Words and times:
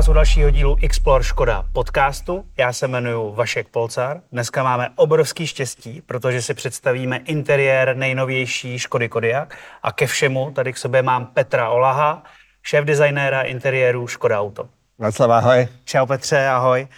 vás 0.00 0.08
u 0.08 0.12
dalšího 0.12 0.50
dílu 0.50 0.76
Explore 0.82 1.24
Škoda 1.24 1.64
podcastu. 1.72 2.44
Já 2.58 2.72
se 2.72 2.88
jmenuji 2.88 3.34
Vašek 3.34 3.68
Polcar. 3.68 4.20
Dneska 4.32 4.62
máme 4.62 4.88
obrovský 4.96 5.46
štěstí, 5.46 6.02
protože 6.06 6.42
si 6.42 6.54
představíme 6.54 7.16
interiér 7.16 7.96
nejnovější 7.96 8.78
Škody 8.78 9.08
Kodiaq 9.08 9.54
a 9.82 9.92
ke 9.92 10.06
všemu 10.06 10.50
tady 10.50 10.72
k 10.72 10.76
sobě 10.76 11.02
mám 11.02 11.26
Petra 11.26 11.68
Olaha, 11.68 12.22
šéf 12.62 12.84
designéra 12.84 13.42
interiéru 13.42 14.06
Škoda 14.06 14.40
Auto. 14.40 14.68
Václav, 14.98 15.30
ahoj. 15.30 15.68
Čau 15.84 16.06
Petře, 16.06 16.48
ahoj. 16.48 16.88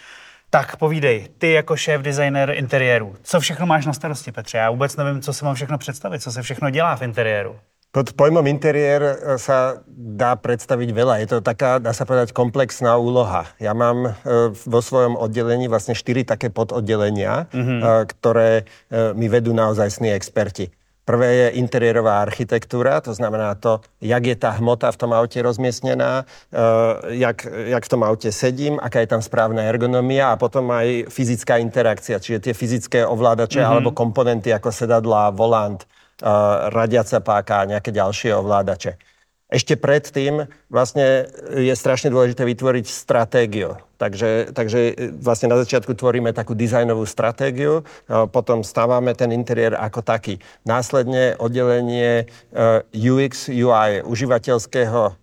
Tak 0.49 0.75
povídej, 0.75 1.29
ty 1.37 1.51
jako 1.51 1.75
šéf 1.75 2.01
designér 2.01 2.49
interiéru, 2.49 3.15
co 3.23 3.39
všechno 3.39 3.65
máš 3.65 3.85
na 3.85 3.93
starosti, 3.93 4.31
Petře? 4.31 4.57
Já 4.57 4.69
vůbec 4.69 4.95
nevím, 4.95 5.21
co 5.21 5.33
si 5.33 5.45
mám 5.45 5.55
všechno 5.55 5.77
představit, 5.77 6.19
co 6.19 6.31
se 6.31 6.41
všechno 6.41 6.69
dělá 6.69 6.95
v 6.95 7.01
interiéru. 7.01 7.59
Pod 7.93 8.09
pojmom 8.17 8.41
interiér 8.49 9.01
e, 9.05 9.13
sa 9.37 9.85
dá 9.93 10.33
predstaviť 10.33 10.89
veľa. 10.89 11.21
Je 11.21 11.27
to 11.29 11.45
taká, 11.45 11.77
dá 11.77 11.93
sa 11.93 12.09
povedať, 12.09 12.33
komplexná 12.33 12.97
úloha. 12.97 13.45
Ja 13.61 13.77
mám 13.77 14.09
e, 14.09 14.11
vo 14.49 14.81
svojom 14.81 15.13
oddelení 15.13 15.69
vlastne 15.69 15.93
štyri 15.93 16.25
také 16.25 16.49
pododdelenia, 16.49 17.45
mm-hmm. 17.53 18.09
ktoré 18.17 18.65
mi 19.13 19.29
vedú 19.29 19.53
naozaj 19.53 20.01
experti. 20.09 20.73
Prvé 21.03 21.29
je 21.35 21.47
interiérová 21.59 22.23
architektúra, 22.23 23.03
to 23.03 23.11
znamená 23.11 23.59
to, 23.59 23.83
jak 23.99 24.23
je 24.23 24.39
tá 24.39 24.55
hmota 24.55 24.87
v 24.87 24.99
tom 25.03 25.11
aute 25.11 25.35
rozmiestnená, 25.35 26.23
jak, 27.11 27.43
jak 27.43 27.83
v 27.83 27.91
tom 27.91 28.07
aute 28.07 28.31
sedím, 28.31 28.79
aká 28.79 29.03
je 29.03 29.11
tam 29.11 29.19
správna 29.19 29.67
ergonomia 29.67 30.31
a 30.31 30.39
potom 30.39 30.71
aj 30.71 31.11
fyzická 31.11 31.59
interakcia, 31.59 32.23
čiže 32.23 32.47
tie 32.47 32.53
fyzické 32.55 32.99
ovládače 33.03 33.59
mm-hmm. 33.59 33.73
alebo 33.75 33.91
komponenty 33.91 34.55
ako 34.55 34.71
sedadla, 34.71 35.35
volant, 35.35 35.83
radiaca 36.71 37.19
páka 37.19 37.61
a 37.61 37.69
nejaké 37.69 37.91
ďalšie 37.91 38.31
ovládače. 38.31 38.95
Ešte 39.53 39.77
predtým 39.77 40.49
vlastne 40.65 41.29
je 41.53 41.69
strašne 41.77 42.09
dôležité 42.09 42.41
vytvoriť 42.41 42.85
stratégiu. 42.89 43.77
Takže, 44.01 44.49
takže 44.49 45.13
vlastne 45.21 45.53
na 45.53 45.61
začiatku 45.61 45.93
tvoríme 45.93 46.33
takú 46.33 46.57
dizajnovú 46.57 47.05
stratégiu, 47.05 47.85
potom 48.33 48.65
stávame 48.65 49.13
ten 49.13 49.29
interiér 49.29 49.77
ako 49.77 50.01
taký. 50.01 50.41
Následne 50.65 51.37
oddelenie 51.37 52.25
UX, 52.97 53.45
UI, 53.53 54.01
užívateľského, 54.01 55.13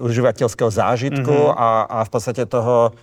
užívateľského 0.00 0.70
zážitku 0.72 1.36
mm-hmm. 1.36 1.60
a, 1.60 1.70
a 1.84 1.98
v 2.08 2.10
podstate 2.10 2.48
toho 2.48 2.96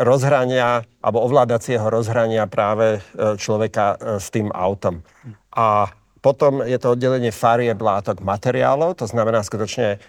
rozhrania 0.00 0.80
alebo 1.04 1.28
ovládacieho 1.28 1.92
rozhrania 1.92 2.48
práve 2.48 3.04
človeka 3.36 4.00
s 4.16 4.32
tým 4.32 4.48
autom. 4.48 5.04
A 5.52 5.92
potom 6.20 6.60
je 6.64 6.76
to 6.76 6.94
oddelenie 6.94 7.32
farieb, 7.32 7.80
látok, 7.80 8.20
materiálov, 8.20 9.00
to 9.00 9.08
znamená 9.08 9.40
skutočne 9.40 10.00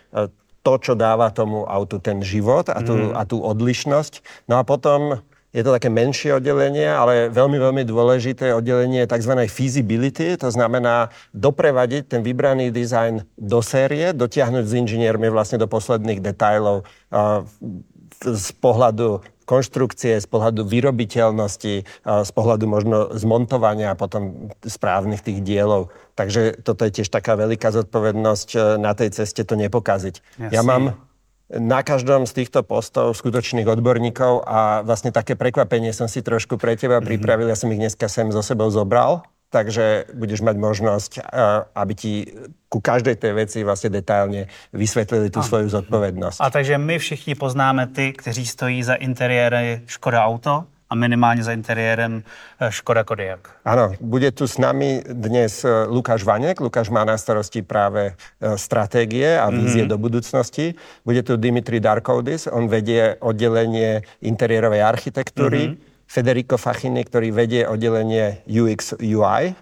to, 0.61 0.73
čo 0.77 0.93
dáva 0.93 1.33
tomu 1.33 1.65
autu 1.65 1.97
ten 1.97 2.21
život 2.21 2.69
a 2.69 2.79
tú, 2.85 2.93
mm. 2.93 3.17
a 3.17 3.21
tú 3.25 3.41
odlišnosť. 3.41 4.45
No 4.45 4.61
a 4.61 4.63
potom 4.63 5.23
je 5.51 5.67
to 5.67 5.75
také 5.75 5.91
menšie 5.91 6.39
oddelenie, 6.39 6.87
ale 6.87 7.27
veľmi, 7.27 7.59
veľmi 7.59 7.83
dôležité 7.83 8.55
oddelenie 8.55 9.03
tzv. 9.03 9.35
feasibility, 9.51 10.39
to 10.39 10.47
znamená 10.47 11.11
doprevadiť 11.35 12.07
ten 12.07 12.21
vybraný 12.23 12.71
dizajn 12.71 13.27
do 13.35 13.59
série, 13.59 14.15
dotiahnuť 14.15 14.63
s 14.63 14.73
inžiniermi 14.79 15.27
vlastne 15.27 15.59
do 15.59 15.67
posledných 15.67 16.23
detajlov 16.23 16.87
z 18.21 18.47
pohľadu 18.63 19.25
konštrukcie, 19.51 20.23
z 20.23 20.27
pohľadu 20.31 20.63
vyrobiteľnosti, 20.63 21.75
z 22.07 22.31
pohľadu 22.31 22.65
možno 22.71 22.97
zmontovania 23.11 23.91
a 23.91 23.99
potom 23.99 24.47
správnych 24.63 25.19
tých 25.19 25.43
dielov. 25.43 25.91
Takže 26.15 26.63
toto 26.63 26.87
je 26.87 27.03
tiež 27.03 27.11
taká 27.11 27.35
veľká 27.35 27.75
zodpovednosť 27.75 28.49
e, 28.55 28.59
na 28.79 28.95
tej 28.95 29.11
ceste 29.11 29.43
to 29.43 29.59
nepokaziť. 29.59 30.15
Jasne. 30.39 30.53
Ja 30.55 30.63
mám 30.63 30.95
na 31.51 31.83
každom 31.83 32.23
z 32.23 32.43
týchto 32.43 32.63
postov 32.63 33.11
skutočných 33.11 33.67
odborníkov 33.67 34.47
a 34.47 34.87
vlastne 34.87 35.11
také 35.11 35.35
prekvapenie 35.35 35.91
som 35.91 36.07
si 36.07 36.23
trošku 36.23 36.55
pre 36.55 36.79
teba 36.79 36.99
mm-hmm. 36.99 37.09
pripravil. 37.11 37.51
Ja 37.51 37.59
som 37.59 37.67
ich 37.75 37.81
dneska 37.81 38.07
sem 38.07 38.31
so 38.31 38.39
sebou 38.39 38.71
zobral 38.71 39.27
takže 39.51 40.07
budeš 40.15 40.41
mať 40.41 40.55
možnosť, 40.57 41.11
eh, 41.19 41.23
aby 41.75 41.93
ti 41.93 42.13
ku 42.71 42.79
každej 42.79 43.15
té 43.15 43.33
věci 43.33 43.63
vlastně 43.63 43.89
detailně 43.89 44.47
vysvětlili 44.73 45.29
tu 45.29 45.43
svoju 45.43 45.69
zodpovědnost. 45.69 46.39
A 46.39 46.49
takže 46.49 46.77
my 46.77 46.99
všichni 46.99 47.35
poznáme 47.35 47.87
ty, 47.87 48.13
kteří 48.13 48.47
stojí 48.47 48.83
za 48.83 48.95
interiéry 48.95 49.81
Škoda 49.85 50.25
Auto 50.25 50.63
a 50.89 50.95
minimálně 50.95 51.43
za 51.43 51.51
interiérem 51.51 52.23
eh, 52.59 52.71
Škoda 52.71 53.03
Kodiaq. 53.03 53.39
Ano, 53.65 53.91
bude 54.01 54.31
tu 54.31 54.47
s 54.47 54.57
nami 54.57 55.03
dnes 55.03 55.65
eh, 55.65 55.83
Lukáš 55.87 56.23
Vaněk. 56.23 56.59
Lukáš 56.59 56.89
má 56.89 57.03
na 57.03 57.17
starosti 57.17 57.61
právě 57.61 58.15
strategie 58.55 59.39
a 59.39 59.49
vízie 59.49 59.83
mm-hmm. 59.83 59.87
do 59.87 59.97
budoucnosti. 59.97 60.73
Bude 61.05 61.23
tu 61.23 61.37
Dimitri 61.37 61.79
Darkoudis, 61.79 62.47
on 62.47 62.67
vedie 62.67 63.15
oddelenie 63.19 64.01
interiérovej 64.21 64.83
architektúry. 64.83 65.67
Mm-hmm 65.67 65.90
Federico 66.11 66.59
Fachini, 66.59 67.07
ktorý 67.07 67.31
vedie 67.31 67.63
oddelenie 67.63 68.43
UX 68.43 68.99
UI, 68.99 69.43
e, 69.47 69.53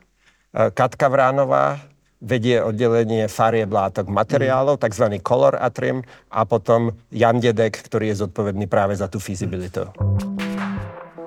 Katka 0.74 1.06
Vránová 1.06 1.78
vedie 2.18 2.58
oddelenie 2.58 3.30
farie 3.30 3.70
látok 3.70 4.10
materiálov, 4.10 4.82
mm. 4.82 4.84
tzv. 4.90 5.06
color 5.22 5.62
atrim 5.62 6.02
a 6.34 6.50
potom 6.50 6.98
Jan 7.14 7.38
Dedek, 7.38 7.78
ktorý 7.78 8.12
je 8.12 8.26
zodpovedný 8.26 8.66
práve 8.66 8.98
za 8.98 9.06
tu 9.08 9.22
feasibilitu. 9.22 9.94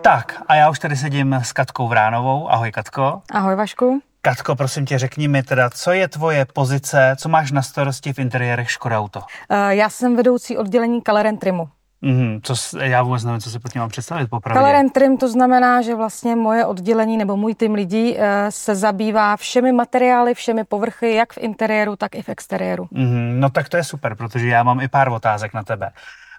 Tak 0.02 0.42
a 0.46 0.54
já 0.54 0.70
už 0.70 0.78
tady 0.78 0.96
sedím 0.96 1.32
s 1.34 1.52
Katkou 1.52 1.88
Vránovou. 1.88 2.50
Ahoj 2.50 2.72
Katko. 2.72 3.22
Ahoj 3.30 3.56
Vašku. 3.56 4.02
Katko, 4.22 4.56
prosím 4.56 4.86
tě, 4.86 4.98
řekni 4.98 5.28
mi 5.28 5.42
teda, 5.42 5.70
co 5.70 5.92
je 5.92 6.08
tvoje 6.08 6.46
pozice, 6.52 7.16
co 7.18 7.28
máš 7.28 7.52
na 7.52 7.62
starosti 7.62 8.12
v 8.12 8.18
interiérech 8.18 8.70
Škoda 8.70 8.98
Auto? 8.98 9.20
Uh, 9.20 9.56
já 9.68 9.90
jsem 9.90 10.16
vedoucí 10.16 10.58
oddělení 10.58 11.02
Color 11.02 11.26
and 11.26 11.38
Trimu. 11.38 11.68
Mm, 12.02 12.40
co, 12.42 12.78
já 12.78 13.02
vůbec 13.02 13.24
nevím, 13.24 13.40
co 13.40 13.50
si 13.50 13.58
pod 13.58 13.72
tím 13.72 13.80
mám 13.80 13.88
představit 13.88 14.30
popravdě. 14.30 14.60
Color 14.60 14.76
and 14.76 14.90
trim 14.90 15.16
to 15.16 15.28
znamená, 15.28 15.82
že 15.82 15.94
vlastně 15.94 16.36
moje 16.36 16.66
oddělení 16.66 17.16
nebo 17.16 17.36
můj 17.36 17.54
tým 17.54 17.74
lidí 17.74 18.16
e, 18.18 18.46
se 18.50 18.74
zabývá 18.74 19.36
všemi 19.36 19.72
materiály, 19.72 20.34
všemi 20.34 20.64
povrchy, 20.64 21.14
jak 21.14 21.32
v 21.32 21.38
interiéru, 21.38 21.96
tak 21.96 22.14
i 22.14 22.22
v 22.22 22.28
exteriéru. 22.28 22.88
Mm, 22.90 23.40
no 23.40 23.50
tak 23.50 23.68
to 23.68 23.76
je 23.76 23.84
super, 23.84 24.14
protože 24.14 24.48
já 24.48 24.62
mám 24.62 24.80
i 24.80 24.88
pár 24.88 25.08
otázek 25.08 25.54
na 25.54 25.62
tebe. 25.62 25.90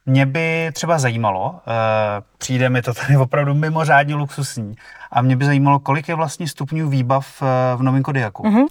Mě 0.05 0.25
by 0.25 0.71
třeba 0.73 0.99
zajímalo, 0.99 1.55
e, 1.67 2.21
přijde 2.37 2.69
mi 2.69 2.81
to 2.81 2.93
tady 2.93 3.17
opravdu 3.17 3.53
mimořádně 3.53 4.15
luxusní, 4.15 4.75
a 5.11 5.21
mě 5.21 5.35
by 5.35 5.45
zajímalo, 5.45 5.79
kolik 5.79 6.09
je 6.09 6.15
vlastně 6.15 6.47
stupňů 6.47 6.89
výbav 6.89 7.41
e, 7.41 7.45
v 7.77 7.83
novém 7.83 8.03
Kodiaku. 8.03 8.43
Mm-hmm. 8.43 8.65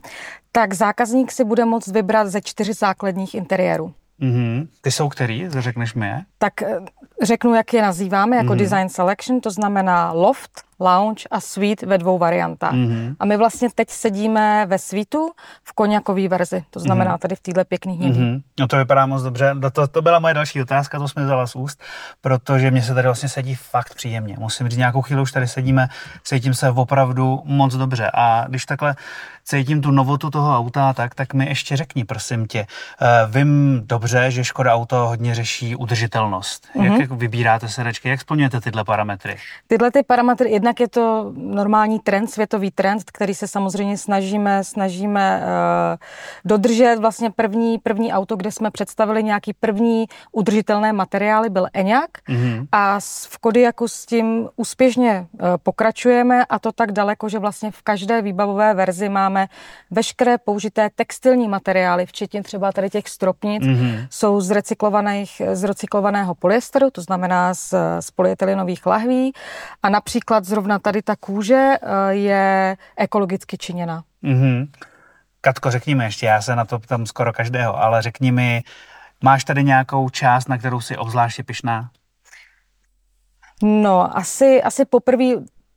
Tak 0.52 0.74
zákazník 0.74 1.32
si 1.32 1.44
bude 1.44 1.64
moct 1.64 1.88
vybrat 1.88 2.28
ze 2.28 2.40
čtyři 2.40 2.72
základních 2.72 3.34
interiérů. 3.34 3.94
Mm-hmm. 4.22 4.68
Ty 4.80 4.90
jsou 4.90 5.08
který? 5.08 5.48
Řekneš 5.48 5.94
mi 5.94 6.06
je? 6.06 6.20
Tak 6.38 6.62
eh, 6.62 6.76
řeknu, 7.22 7.54
jak 7.54 7.74
je 7.74 7.82
nazýváme, 7.82 8.36
jako 8.36 8.52
mm-hmm. 8.52 8.56
design 8.58 8.88
selection, 8.88 9.40
to 9.40 9.50
znamená 9.50 10.12
loft, 10.12 10.50
lounge 10.80 11.24
a 11.30 11.40
suite 11.40 11.86
ve 11.86 11.98
dvou 11.98 12.18
variantách. 12.18 12.72
Mm-hmm. 12.72 13.16
A 13.20 13.24
my 13.24 13.36
vlastně 13.36 13.68
teď 13.74 13.90
sedíme 13.90 14.66
ve 14.66 14.78
suiteu 14.78 15.30
v 15.64 15.72
koněkové 15.72 16.28
verzi, 16.28 16.64
to 16.70 16.80
znamená 16.80 17.16
mm-hmm. 17.16 17.20
tady 17.20 17.36
v 17.36 17.40
téhle 17.40 17.64
pěkný 17.64 17.94
hnědý. 17.94 18.20
Mm-hmm. 18.20 18.42
No 18.60 18.66
to 18.66 18.76
vypadá 18.76 19.06
moc 19.06 19.22
dobře. 19.22 19.54
To, 19.72 19.86
to 19.86 20.02
byla 20.02 20.18
moje 20.18 20.34
další 20.34 20.62
otázka, 20.62 20.98
to 20.98 21.08
jsme 21.08 21.24
vzala 21.24 21.46
z 21.46 21.56
úst, 21.56 21.82
protože 22.20 22.70
mě 22.70 22.82
se 22.82 22.94
tady 22.94 23.08
vlastně 23.08 23.28
sedí 23.28 23.54
fakt 23.54 23.94
příjemně. 23.94 24.36
Musím 24.38 24.68
říct, 24.68 24.78
nějakou 24.78 25.02
chvíli 25.02 25.22
už 25.22 25.32
tady 25.32 25.48
sedíme, 25.48 25.88
cítím 26.24 26.54
se 26.54 26.70
opravdu 26.70 27.42
moc 27.44 27.74
dobře. 27.74 28.10
A 28.14 28.44
když 28.48 28.66
takhle 28.66 28.96
cítím 29.44 29.82
tu 29.82 29.90
novotu 29.90 30.30
toho 30.30 30.58
auta, 30.58 30.92
tak, 30.92 31.14
tak 31.14 31.34
mi 31.34 31.48
ještě 31.48 31.76
řekni, 31.76 32.04
prosím 32.04 32.46
tě. 32.46 32.66
Uh, 33.02 33.34
vím 33.34 33.82
dobře, 33.84 34.30
že 34.30 34.44
Škoda 34.44 34.74
Auto 34.74 34.96
hodně 34.96 35.34
řeší 35.34 35.76
udržitelnost. 35.76 36.66
Mm-hmm. 36.76 37.00
Jak, 37.00 37.11
jak 37.12 37.20
vybíráte 37.20 37.68
sedačky, 37.68 38.08
jak 38.08 38.20
splňujete 38.20 38.60
tyhle 38.60 38.84
parametry? 38.84 39.36
Tyhle 39.66 39.90
ty 39.90 40.02
parametry, 40.02 40.50
jedna 40.50 40.72
jednak 40.72 40.80
je 40.80 40.88
to 40.88 41.32
normální 41.36 42.00
trend, 42.00 42.26
světový 42.26 42.70
trend, 42.70 43.02
který 43.12 43.34
se 43.34 43.48
samozřejmě 43.48 43.98
snažíme, 43.98 44.64
snažíme 44.64 45.42
uh, 45.42 45.98
dodržet. 46.44 46.96
Vlastně 47.00 47.30
první, 47.30 47.78
první 47.78 48.12
auto, 48.12 48.36
kde 48.36 48.52
jsme 48.52 48.70
představili 48.70 49.22
nějaký 49.22 49.52
první 49.52 50.06
udržitelné 50.32 50.92
materiály, 50.92 51.50
byl 51.50 51.66
Enyaq 51.72 52.10
mm-hmm. 52.28 52.66
a 52.72 53.00
v 53.28 53.38
Kodiaku 53.38 53.88
s 53.88 54.06
tím 54.06 54.48
úspěšně 54.56 55.26
uh, 55.32 55.48
pokračujeme 55.62 56.44
a 56.44 56.58
to 56.58 56.72
tak 56.72 56.92
daleko, 56.92 57.28
že 57.28 57.38
vlastně 57.38 57.70
v 57.70 57.82
každé 57.82 58.22
výbavové 58.22 58.74
verzi 58.74 59.08
máme 59.08 59.48
veškeré 59.90 60.38
použité 60.38 60.90
textilní 60.94 61.48
materiály, 61.48 62.06
včetně 62.06 62.42
třeba 62.42 62.72
tady 62.72 62.90
těch 62.90 63.08
stropnic, 63.08 63.62
mm-hmm. 63.62 64.06
jsou 64.10 64.40
z, 64.40 64.50
recyklovaných, 64.50 65.42
z 65.52 65.64
recyklovaného 65.64 66.34
polyesteru, 66.34 66.90
to 66.90 67.01
znamená 67.02 67.54
z, 67.54 67.74
z 68.00 68.10
polyetylenových 68.10 68.86
lahví 68.86 69.32
a 69.82 69.88
například 69.88 70.44
zrovna 70.44 70.62
zrovna 70.62 70.78
tady 70.78 71.02
ta 71.02 71.16
kůže 71.16 71.74
eh, 71.82 72.14
je 72.14 72.76
ekologicky 72.96 73.58
činěna. 73.58 74.04
Mm-hmm. 74.24 74.68
Katko, 75.40 75.70
řekni 75.70 75.94
mi 75.94 76.04
ještě, 76.04 76.26
já 76.26 76.42
se 76.42 76.56
na 76.56 76.64
to 76.64 76.78
ptám 76.78 77.06
skoro 77.06 77.32
každého, 77.32 77.78
ale 77.82 78.02
řekni 78.02 78.32
mi, 78.32 78.62
máš 79.24 79.44
tady 79.44 79.64
nějakou 79.64 80.08
část, 80.08 80.48
na 80.48 80.58
kterou 80.58 80.80
si 80.80 80.96
obzvláště 80.96 81.42
pišná? 81.42 81.90
No, 83.62 84.16
asi, 84.16 84.62
asi 84.62 84.84
poprvé 84.84 85.24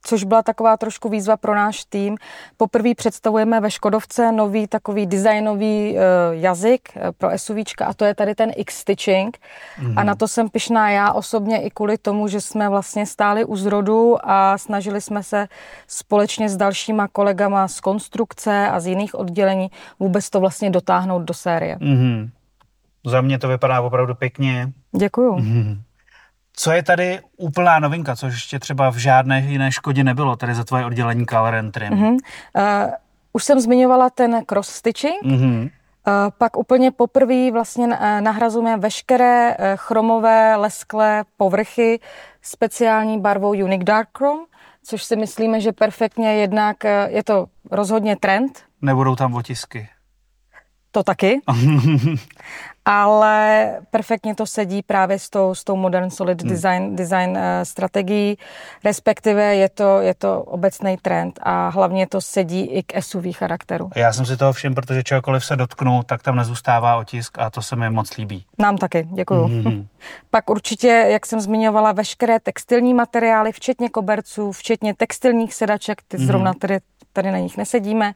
což 0.06 0.24
byla 0.24 0.44
taková 0.44 0.78
trošku 0.78 1.10
výzva 1.10 1.38
pro 1.38 1.56
náš 1.56 1.86
tým. 1.86 2.18
Poprvé 2.57 2.96
představujeme 2.96 3.60
ve 3.60 3.72
Škodovce 3.72 4.31
nový 4.31 4.68
takový 4.68 5.06
designový 5.06 5.94
uh, 5.94 6.00
jazyk 6.31 6.90
uh, 6.96 7.02
pro 7.18 7.30
SUVčka 7.36 7.86
a 7.86 7.94
to 7.94 8.06
je 8.06 8.16
tady 8.16 8.36
ten 8.36 8.52
X-stitching. 8.56 9.38
Mm-hmm. 9.38 9.94
A 9.98 10.04
na 10.04 10.16
to 10.16 10.28
jsem 10.28 10.50
pyšná 10.50 10.90
já 10.90 11.13
osobně 11.13 11.62
i 11.62 11.69
kvůli 11.69 11.98
tomu, 11.98 12.28
že 12.28 12.42
jsme 12.42 12.69
vlastně 12.69 13.06
stáli 13.06 13.46
u 13.46 13.56
zrodu 13.56 14.18
a 14.24 14.57
snažili 14.57 15.02
jsme 15.02 15.24
se 15.24 15.48
společně 15.88 16.50
s 16.50 16.58
dalšíma 16.58 17.08
kolegama 17.08 17.68
z 17.68 17.80
konstrukce 17.80 18.69
a 18.69 18.80
z 18.80 18.88
jiných 18.88 19.16
oddělení 19.16 19.72
vůbec 20.00 20.30
to 20.30 20.40
vlastně 20.40 20.69
dotáhnout 20.69 21.22
do 21.22 21.34
série. 21.34 21.75
Mm-hmm. 21.75 22.30
Za 23.06 23.22
mě 23.22 23.40
to 23.40 23.48
vypadá 23.48 23.81
opravdu 23.81 24.16
pěkně. 24.16 24.72
Děkuju. 24.98 25.36
Mm-hmm. 25.36 25.78
Co 26.56 26.72
je 26.72 26.84
tady 26.84 27.19
úplná 27.38 27.80
novinka, 27.80 28.16
což 28.16 28.34
ještě 28.34 28.60
třeba 28.60 28.90
v 28.90 28.98
žádné 28.98 29.40
jiné 29.40 29.72
škodě 29.72 30.04
nebylo, 30.04 30.36
tady 30.36 30.56
za 30.56 30.63
tvoje 30.63 30.86
oddělení 30.86 31.25
Color 31.25 31.56
and 31.56 31.72
Trim? 31.72 31.94
Mm-hmm. 31.94 32.12
Uh, 32.12 32.92
už 33.34 33.44
jsem 33.44 33.60
zmiňovala 33.60 34.10
ten 34.10 34.46
cross 34.46 34.69
stitching. 34.69 35.24
Mm-hmm. 35.24 35.62
Uh, 35.62 35.69
pak 36.38 36.57
úplně 36.57 36.92
poprvé 36.92 37.52
vlastně 37.52 37.88
nahrazujeme 38.19 38.78
veškeré 38.78 39.57
chromové 39.75 40.56
lesklé 40.56 41.24
povrchy 41.38 42.00
speciální 42.42 43.19
barvou 43.19 43.50
Unique 43.50 43.84
Dark 43.84 44.10
Chrome, 44.18 44.46
což 44.84 45.04
si 45.04 45.16
myslíme, 45.16 45.62
že 45.62 45.72
perfektně 45.72 46.34
jednak 46.34 46.84
je 47.08 47.24
to 47.24 47.46
rozhodně 47.72 48.16
trend. 48.16 48.63
Nebudou 48.81 49.16
tam 49.16 49.34
otisky. 49.34 49.90
To 50.92 51.04
taky. 51.04 51.42
ale 52.86 53.72
perfektně 53.92 54.36
to 54.36 54.46
sedí 54.46 54.84
právě 54.84 55.20
s 55.20 55.30
tou, 55.30 55.56
s 55.56 55.64
tou 55.64 55.76
modern 55.76 56.10
solid 56.10 56.42
hmm. 56.42 56.52
design, 56.52 56.96
design 56.96 57.30
uh, 57.30 57.38
strategií, 57.64 58.38
respektive 58.84 59.56
je 59.56 59.70
to, 59.70 60.02
je 60.02 60.14
to 60.14 60.44
obecný 60.44 60.98
trend 61.02 61.40
a 61.44 61.70
hlavně 61.70 62.08
to 62.08 62.22
sedí 62.22 62.62
i 62.62 62.84
k 62.84 63.02
SUV 63.02 63.26
charakteru. 63.32 63.90
Já 63.96 64.14
jsem 64.14 64.26
si 64.26 64.38
toho 64.38 64.54
všim, 64.54 64.76
protože 64.76 65.04
čehokoliv 65.04 65.46
se 65.46 65.56
dotknu, 65.56 66.04
tak 66.04 66.24
tam 66.24 66.36
nezůstává 66.36 66.96
otisk 66.96 67.40
a 67.40 67.50
to 67.50 67.62
se 67.62 67.76
mi 67.76 67.90
moc 67.90 68.18
líbí. 68.18 68.46
Nám 68.60 68.78
taky, 68.78 69.08
děkuju. 69.14 69.44
Hmm. 69.44 69.88
Pak 70.30 70.50
určitě, 70.50 70.88
jak 70.88 71.26
jsem 71.26 71.40
zmiňovala, 71.40 71.92
veškeré 71.92 72.40
textilní 72.40 72.94
materiály, 72.94 73.52
včetně 73.52 73.90
koberců, 73.90 74.52
včetně 74.52 74.94
textilních 74.94 75.54
sedaček, 75.54 76.02
ty 76.08 76.18
hmm. 76.18 76.26
zrovna 76.28 76.54
tady 76.54 76.80
tady 77.16 77.32
na 77.32 77.38
nich 77.38 77.58
nesedíme, 77.58 78.14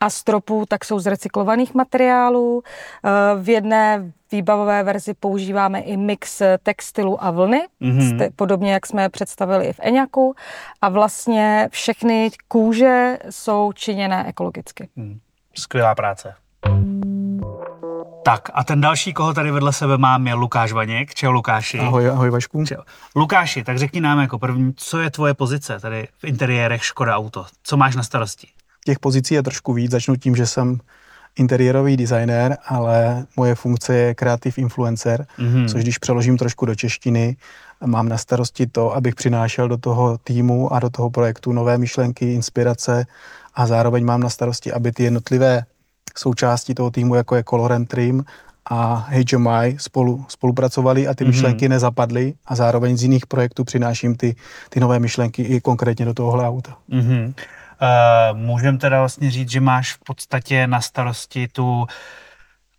a 0.00 0.10
stropů, 0.10 0.64
tak 0.68 0.84
jsou 0.84 0.98
z 0.98 1.06
recyklovaných 1.06 1.74
materiálů. 1.74 2.62
Eh, 2.64 3.10
v 3.42 3.48
jedné 3.48 4.03
výbavové 4.34 4.82
verzi 4.82 5.14
používáme 5.14 5.80
i 5.80 5.96
mix 5.96 6.42
textilu 6.62 7.24
a 7.24 7.30
vlny, 7.30 7.62
mm-hmm. 7.82 8.30
podobně 8.36 8.72
jak 8.72 8.86
jsme 8.86 9.08
představili 9.08 9.66
i 9.66 9.72
v 9.72 9.80
Eňaku. 9.82 10.34
A 10.82 10.88
vlastně 10.88 11.68
všechny 11.72 12.30
kůže 12.48 13.18
jsou 13.30 13.72
činěné 13.72 14.28
ekologicky. 14.28 14.88
Mm. 14.96 15.18
Skvělá 15.54 15.94
práce. 15.94 16.34
Tak 18.24 18.50
a 18.54 18.64
ten 18.64 18.80
další, 18.80 19.12
koho 19.12 19.34
tady 19.34 19.50
vedle 19.50 19.72
sebe 19.72 19.98
mám, 19.98 20.26
je 20.26 20.34
Lukáš 20.34 20.72
Vaněk. 20.72 21.14
Čau 21.14 21.30
Lukáši. 21.30 21.78
Ahoj, 21.78 22.08
ahoj 22.08 22.30
Vašku. 22.30 22.64
Čau. 22.64 22.82
Lukáši, 23.16 23.64
tak 23.64 23.78
řekni 23.78 24.00
nám 24.00 24.20
jako 24.20 24.38
první, 24.38 24.74
co 24.76 25.00
je 25.00 25.10
tvoje 25.10 25.34
pozice 25.34 25.80
tady 25.80 26.08
v 26.18 26.24
interiérech 26.24 26.84
Škoda 26.84 27.16
Auto? 27.16 27.46
Co 27.62 27.76
máš 27.76 27.96
na 27.96 28.02
starosti? 28.02 28.48
Těch 28.84 28.98
pozicí 28.98 29.34
je 29.34 29.42
trošku 29.42 29.72
víc. 29.72 29.90
Začnu 29.90 30.16
tím, 30.16 30.36
že 30.36 30.46
jsem 30.46 30.78
interiérový 31.38 31.96
designer, 31.96 32.56
ale 32.66 33.26
moje 33.36 33.54
funkce 33.54 33.94
je 33.94 34.14
kreativ 34.14 34.58
influencer, 34.58 35.26
mm-hmm. 35.38 35.68
což 35.68 35.82
když 35.82 35.98
přeložím 35.98 36.36
trošku 36.36 36.66
do 36.66 36.74
češtiny, 36.74 37.36
mám 37.86 38.08
na 38.08 38.18
starosti 38.18 38.66
to, 38.66 38.96
abych 38.96 39.14
přinášel 39.14 39.68
do 39.68 39.76
toho 39.76 40.18
týmu 40.18 40.72
a 40.72 40.80
do 40.80 40.90
toho 40.90 41.10
projektu 41.10 41.52
nové 41.52 41.78
myšlenky, 41.78 42.32
inspirace 42.32 43.06
a 43.54 43.66
zároveň 43.66 44.04
mám 44.04 44.20
na 44.20 44.30
starosti, 44.30 44.72
aby 44.72 44.92
ty 44.92 45.02
jednotlivé 45.02 45.64
součástí 46.16 46.74
toho 46.74 46.90
týmu, 46.90 47.14
jako 47.14 47.36
je 47.36 47.44
Color 47.44 47.86
Trim 47.86 48.24
a 48.70 49.08
HMI 49.10 49.76
spolu, 49.78 50.24
spolupracovali 50.28 51.08
a 51.08 51.14
ty 51.14 51.24
mm-hmm. 51.24 51.28
myšlenky 51.28 51.68
nezapadly 51.68 52.34
a 52.46 52.54
zároveň 52.56 52.96
z 52.96 53.02
jiných 53.02 53.26
projektů 53.26 53.64
přináším 53.64 54.14
ty, 54.14 54.36
ty 54.68 54.80
nové 54.80 54.98
myšlenky 54.98 55.42
i 55.42 55.60
konkrétně 55.60 56.04
do 56.04 56.14
tohohle 56.14 56.48
auta. 56.48 56.76
Mm-hmm. 56.90 57.34
Uh, 57.82 58.38
můžeme 58.38 58.78
teda 58.78 58.98
vlastně 58.98 59.30
říct, 59.30 59.50
že 59.50 59.60
máš 59.60 59.92
v 59.92 59.98
podstatě 59.98 60.66
na 60.66 60.80
starosti 60.80 61.48
tu 61.48 61.86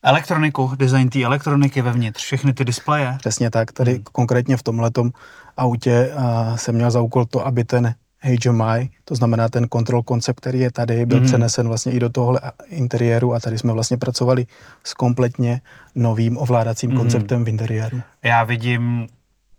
elektroniku, 0.03 0.71
design 0.75 1.09
té 1.09 1.23
elektroniky 1.23 1.81
vevnitř, 1.81 2.23
všechny 2.23 2.53
ty 2.53 2.65
displeje. 2.65 3.15
Přesně 3.19 3.49
tak, 3.49 3.71
tady 3.71 3.93
hmm. 3.93 4.03
konkrétně 4.03 4.57
v 4.57 4.63
tomhletom 4.63 5.11
autě 5.57 6.11
uh, 6.13 6.55
jsem 6.55 6.75
měl 6.75 6.91
za 6.91 7.01
úkol 7.01 7.25
to, 7.25 7.47
aby 7.47 7.63
ten 7.63 7.95
HMI, 8.25 8.89
to 9.05 9.15
znamená 9.15 9.49
ten 9.49 9.67
kontrol 9.67 10.03
koncept, 10.03 10.39
který 10.39 10.59
je 10.59 10.71
tady, 10.71 11.05
byl 11.05 11.19
mm-hmm. 11.19 11.25
přenesen 11.25 11.67
vlastně 11.67 11.91
i 11.91 11.99
do 11.99 12.09
tohohle 12.09 12.41
interiéru 12.67 13.33
a 13.33 13.39
tady 13.39 13.57
jsme 13.57 13.73
vlastně 13.73 13.97
pracovali 13.97 14.45
s 14.83 14.93
kompletně 14.93 15.61
novým 15.95 16.37
ovládacím 16.37 16.91
mm-hmm. 16.91 16.97
konceptem 16.97 17.45
v 17.45 17.49
interiéru. 17.49 18.01
Já 18.23 18.43
vidím 18.43 19.07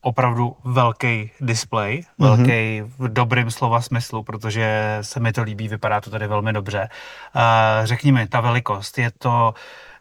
opravdu 0.07 0.57
velký 0.65 1.31
display, 1.41 1.99
mm-hmm. 1.99 2.27
velký 2.27 2.83
v 2.99 3.13
dobrém 3.13 3.51
slova 3.51 3.81
smyslu, 3.81 4.23
protože 4.23 4.99
se 5.01 5.21
mi 5.21 5.33
to 5.33 5.43
líbí, 5.43 5.69
vypadá 5.69 6.01
to 6.01 6.11
tady 6.11 6.27
velmi 6.27 6.53
dobře. 6.53 6.89
Uh, 7.35 7.87
řekni 7.87 8.13
mi, 8.13 8.27
ta 8.27 8.41
velikost, 8.41 8.99
je 8.99 9.11
to, 9.19 9.55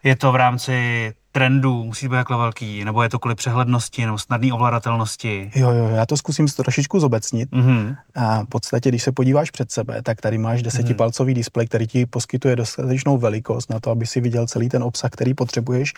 je 0.04 0.16
to 0.16 0.32
v 0.32 0.36
rámci 0.36 1.12
trendů 1.36 1.84
musí 1.84 2.08
být 2.08 2.16
jako 2.16 2.38
velký, 2.38 2.84
nebo 2.84 3.02
je 3.02 3.08
to 3.08 3.18
kvůli 3.18 3.34
přehlednosti 3.34 4.06
nebo 4.06 4.18
snadné 4.18 4.52
ovladatelnosti? 4.52 5.50
Jo, 5.54 5.70
jo, 5.70 5.88
já 5.88 6.06
to 6.06 6.16
zkusím 6.16 6.48
trošičku 6.48 7.00
zobecnit. 7.00 7.50
Mm-hmm. 7.50 7.96
A 8.14 8.42
v 8.42 8.46
podstatě, 8.46 8.88
když 8.88 9.02
se 9.02 9.12
podíváš 9.12 9.50
před 9.50 9.70
sebe, 9.70 10.02
tak 10.02 10.20
tady 10.20 10.38
máš 10.38 10.62
desetipalcový 10.62 11.32
mm-hmm. 11.32 11.36
displej, 11.36 11.66
který 11.66 11.86
ti 11.86 12.06
poskytuje 12.06 12.56
dostatečnou 12.56 13.18
velikost 13.18 13.70
na 13.70 13.80
to, 13.80 13.90
aby 13.90 14.06
si 14.06 14.20
viděl 14.20 14.46
celý 14.46 14.68
ten 14.68 14.82
obsah, 14.82 15.10
který 15.10 15.34
potřebuješ. 15.34 15.92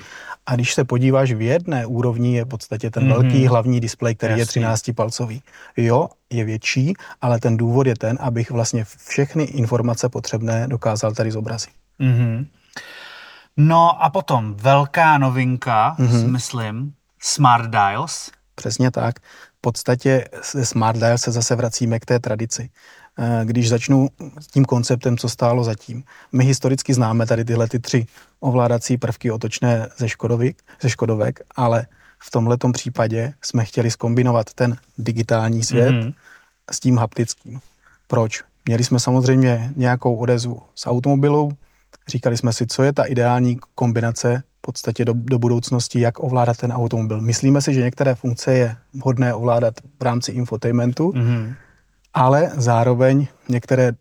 A 0.47 0.55
když 0.55 0.75
se 0.75 0.85
podíváš 0.85 1.33
v 1.33 1.41
jedné 1.41 1.87
úrovni, 1.87 2.37
je 2.37 2.45
v 2.45 2.49
podstatě 2.49 2.91
ten 2.91 3.05
mm-hmm. 3.05 3.23
velký 3.23 3.47
hlavní 3.47 3.81
displej, 3.81 4.15
který 4.15 4.39
Jasný. 4.39 4.63
je 4.63 4.69
13-palcový. 4.69 5.41
Jo, 5.77 6.09
je 6.31 6.45
větší, 6.45 6.95
ale 7.21 7.41
ten 7.41 7.57
důvod 7.57 7.87
je 7.87 7.97
ten, 7.97 8.19
abych 8.21 8.51
vlastně 8.51 8.85
všechny 9.07 9.45
informace 9.45 10.09
potřebné 10.09 10.67
dokázal 10.69 11.15
tady 11.15 11.31
zobrazit. 11.31 11.73
Mm-hmm. 12.01 12.47
No 13.61 14.03
a 14.05 14.11
potom 14.11 14.55
velká 14.55 15.19
novinka, 15.19 15.97
mm-hmm. 15.99 16.31
myslím, 16.31 16.95
Smart 17.21 17.71
Dials. 17.71 18.31
Přesně 18.55 18.91
tak. 18.91 19.19
V 19.59 19.61
podstatě 19.61 20.25
se 20.43 20.67
Smart 20.67 20.99
Dials 20.99 21.21
se 21.23 21.33
zase 21.33 21.55
vracíme 21.55 22.01
k 22.01 22.07
té 22.07 22.19
tradici. 22.19 22.71
Eh, 23.19 23.41
když 23.45 23.69
začnu 23.69 24.09
s 24.41 24.47
tím 24.47 24.65
konceptem, 24.65 25.17
co 25.17 25.29
stálo 25.29 25.65
zatím. 25.65 26.05
My 26.33 26.45
historicky 26.45 26.95
známe 26.95 27.27
tady 27.27 27.45
tyhle 27.45 27.69
ty 27.69 27.79
tři 27.79 28.07
ovládací 28.41 28.99
prvky 28.99 29.31
otočné 29.31 29.89
ze, 29.97 30.09
Škodovik, 30.09 30.63
ze 30.81 30.91
Škodovek, 30.91 31.41
ale 31.57 31.87
v 32.19 32.31
tomto 32.31 32.73
případě 32.73 33.35
jsme 33.43 33.65
chtěli 33.65 33.91
skombinovat 33.91 34.55
ten 34.55 34.77
digitální 34.99 35.65
svět 35.65 35.91
mm-hmm. 35.91 36.15
s 36.71 36.81
tím 36.81 36.99
haptickým. 36.99 37.61
Proč? 38.07 38.43
Měli 38.67 38.85
jsme 38.85 39.01
samozřejmě 39.01 39.73
nějakou 39.77 40.17
odezvu 40.17 40.63
z 40.75 40.87
automobilů, 40.87 41.53
Říkali 42.09 42.37
jsme 42.37 42.53
si, 42.53 42.67
co 42.67 42.83
je 42.83 42.93
ta 42.93 43.05
ideální 43.05 43.59
kombinace 43.75 44.43
v 44.59 44.61
podstatě 44.61 45.05
do, 45.05 45.13
do 45.17 45.39
budoucnosti, 45.39 46.01
jak 46.01 46.19
ovládat 46.19 46.57
ten 46.57 46.73
automobil. 46.73 47.21
Myslíme 47.21 47.61
si, 47.61 47.75
že 47.75 47.81
některé 47.81 48.15
funkce 48.15 48.55
je 48.55 48.77
vhodné 48.95 49.35
ovládat 49.35 49.75
v 50.01 50.03
rámci 50.03 50.33
infotainmentu, 50.33 51.11
mm-hmm. 51.11 51.55
ale 52.15 52.51
zároveň 52.57 53.27
některé 53.49 53.93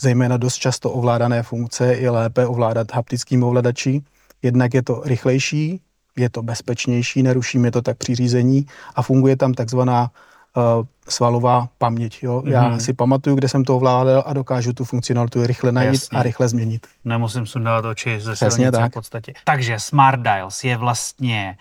zejména 0.00 0.36
dost 0.36 0.56
často 0.56 0.90
ovládané 0.90 1.42
funkce 1.42 1.94
je 1.94 2.10
lépe 2.10 2.46
ovládat 2.46 2.92
haptickým 2.92 3.44
ovladači. 3.44 4.02
Jednak 4.42 4.74
je 4.74 4.82
to 4.82 5.02
rychlejší, 5.04 5.80
je 6.16 6.30
to 6.30 6.42
bezpečnější, 6.42 7.22
nerušíme 7.22 7.70
to 7.70 7.82
tak 7.82 7.98
při 7.98 8.14
řízení 8.14 8.66
a 8.94 9.02
funguje 9.02 9.36
tam 9.36 9.54
takzvaná 9.54 10.10
svalová 11.08 11.68
paměť. 11.78 12.18
Jo? 12.22 12.40
Mm-hmm. 12.40 12.50
Já 12.50 12.68
mhm. 12.68 12.80
si 12.80 12.92
pamatuju, 12.92 13.36
kde 13.36 13.48
jsem 13.48 13.64
to 13.64 13.76
ovládal 13.76 14.24
a 14.26 14.32
dokážu 14.32 14.72
tu 14.72 14.84
funkcionalitu 14.84 15.46
rychle 15.46 15.72
najít 15.72 15.92
Jasně. 15.92 16.18
a 16.18 16.22
rychle 16.22 16.48
změnit. 16.48 16.86
Nemusím 17.04 17.46
sundávat 17.46 17.84
oči 17.84 18.20
ze 18.20 18.36
silnice 18.36 18.70
tak. 18.70 18.90
v 18.90 18.94
podstatě. 18.94 19.32
Takže 19.44 19.78
Smart 19.78 20.20
Dials 20.20 20.64
je 20.64 20.76
vlastně 20.76 21.56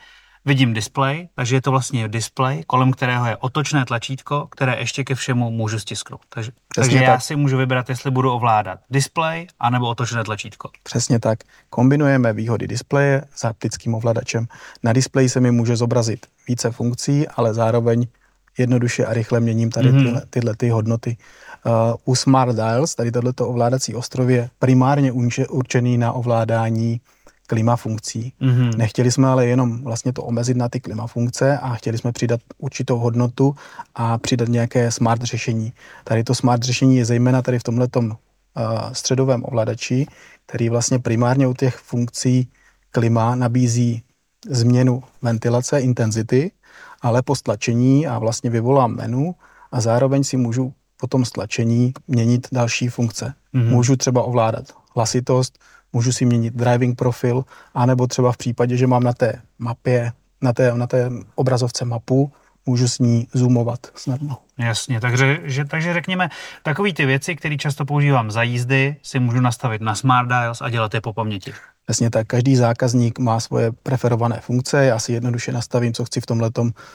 Vidím 0.46 0.74
display, 0.74 1.28
takže 1.36 1.56
je 1.56 1.62
to 1.62 1.72
vlastně 1.72 2.08
display, 2.08 2.64
kolem 2.68 2.92
kterého 2.92 3.26
je 3.26 3.38
otočné 3.38 3.86
tlačítko, 3.86 4.48
které 4.52 4.80
ještě 4.80 5.04
ke 5.04 5.16
všemu 5.16 5.52
můžu 5.52 5.80
stisknout. 5.80 6.22
Takže, 6.30 6.52
takže 6.76 6.98
tak. 6.98 7.08
já 7.08 7.20
si 7.20 7.36
můžu 7.36 7.58
vybrat, 7.58 7.90
jestli 7.90 8.12
budu 8.12 8.32
ovládat 8.32 8.80
display 8.90 9.48
anebo 9.60 9.90
otočné 9.90 10.24
tlačítko. 10.24 10.70
Přesně 10.84 11.20
tak. 11.20 11.40
Kombinujeme 11.70 12.34
výhody 12.34 12.68
displeje 12.68 13.26
s 13.36 13.44
haptickým 13.44 13.96
ovladačem. 13.96 14.48
Na 14.84 14.94
displeji 14.94 15.30
se 15.30 15.40
mi 15.40 15.52
může 15.52 15.76
zobrazit 15.76 16.26
více 16.48 16.72
funkcí, 16.72 17.28
ale 17.28 17.54
zároveň 17.54 18.08
jednoduše 18.62 19.06
a 19.06 19.14
rychle 19.14 19.40
měním 19.40 19.70
tady 19.70 19.92
mm-hmm. 19.92 20.04
tyhle, 20.04 20.22
tyhle 20.30 20.56
ty 20.56 20.70
hodnoty. 20.70 21.18
Uh, 21.66 21.96
u 22.06 22.16
Smart 22.16 22.56
Dials, 22.56 22.96
tady 22.96 23.12
tohleto 23.12 23.48
ovládací 23.48 23.96
ostrov 23.96 24.30
je 24.30 24.50
primárně 24.60 25.12
určený 25.50 25.98
na 25.98 26.12
ovládání 26.12 27.02
klima 27.48 27.76
funkcí. 27.76 28.34
Mm-hmm. 28.42 28.78
Nechtěli 28.78 29.12
jsme 29.12 29.28
ale 29.28 29.46
jenom 29.46 29.84
vlastně 29.84 30.14
to 30.14 30.24
omezit 30.24 30.58
na 30.58 30.70
ty 30.70 30.80
klima 30.80 31.08
funkce 31.08 31.58
a 31.58 31.74
chtěli 31.74 31.98
jsme 31.98 32.12
přidat 32.12 32.40
určitou 32.58 32.98
hodnotu 32.98 33.56
a 33.96 34.18
přidat 34.18 34.50
nějaké 34.50 34.92
smart 34.92 35.22
řešení. 35.22 35.74
Tady 36.04 36.24
to 36.24 36.36
smart 36.36 36.64
řešení 36.64 36.98
je 36.98 37.06
zejména 37.06 37.42
tady 37.42 37.60
v 37.60 37.64
tomhletom 37.64 38.06
uh, 38.06 38.16
středovém 38.94 39.44
ovladači, 39.46 40.08
který 40.46 40.70
vlastně 40.70 41.00
primárně 41.00 41.48
u 41.48 41.54
těch 41.54 41.76
funkcí 41.76 42.48
klima 42.92 43.36
nabízí 43.36 44.04
změnu 44.50 45.04
ventilace, 45.22 45.80
intenzity, 45.80 46.52
ale 47.02 47.22
po 47.22 47.36
stlačení 47.36 48.08
a 48.08 48.20
vlastně 48.20 48.50
vyvolám 48.50 48.96
menu 48.96 49.36
a 49.72 49.82
zároveň 49.82 50.24
si 50.24 50.38
můžu 50.38 50.74
po 50.98 51.08
tom 51.08 51.26
stlačení 51.26 51.94
měnit 52.08 52.48
další 52.52 52.88
funkce. 52.88 53.34
Mm-hmm. 53.54 53.70
Můžu 53.70 53.96
třeba 53.96 54.24
ovládat 54.24 54.66
hlasitost, 54.96 55.60
můžu 55.94 56.12
si 56.12 56.26
měnit 56.26 56.54
driving 56.54 56.98
profil, 56.98 57.44
anebo 57.74 58.08
třeba 58.08 58.32
v 58.32 58.38
případě, 58.38 58.78
že 58.78 58.88
mám 58.88 59.04
na 59.04 59.14
té 59.14 59.42
mapě, 59.60 60.12
na 60.42 60.54
té, 60.54 60.74
na 60.76 60.88
té 60.88 61.10
obrazovce 61.36 61.86
mapu, 61.86 62.32
můžu 62.66 62.88
s 62.88 63.00
ní 63.00 63.28
zoomovat 63.34 63.80
snadno. 63.96 64.38
Jasně, 64.58 65.00
takže, 65.00 65.40
že, 65.44 65.66
takže 65.66 65.94
řekněme, 65.94 66.30
takové 66.64 66.94
ty 66.94 67.06
věci, 67.06 67.36
které 67.36 67.58
často 67.58 67.86
používám 67.86 68.32
za 68.32 68.44
jízdy, 68.44 68.96
si 69.04 69.20
můžu 69.20 69.40
nastavit 69.40 69.82
na 69.82 69.96
Smart 69.96 70.30
Dials 70.30 70.62
a 70.62 70.70
dělat 70.70 70.94
je 70.94 71.02
po 71.02 71.14
paměti. 71.14 71.54
Přesně 71.92 72.10
tak, 72.10 72.28
každý 72.28 72.56
zákazník 72.56 73.20
má 73.20 73.40
svoje 73.40 73.72
preferované 73.84 74.40
funkce, 74.42 74.86
já 74.86 75.00
si 75.00 75.14
jednoduše 75.14 75.52
nastavím, 75.52 75.94
co 75.94 76.06
chci 76.06 76.22
v 76.22 76.26
tomhle 76.26 76.52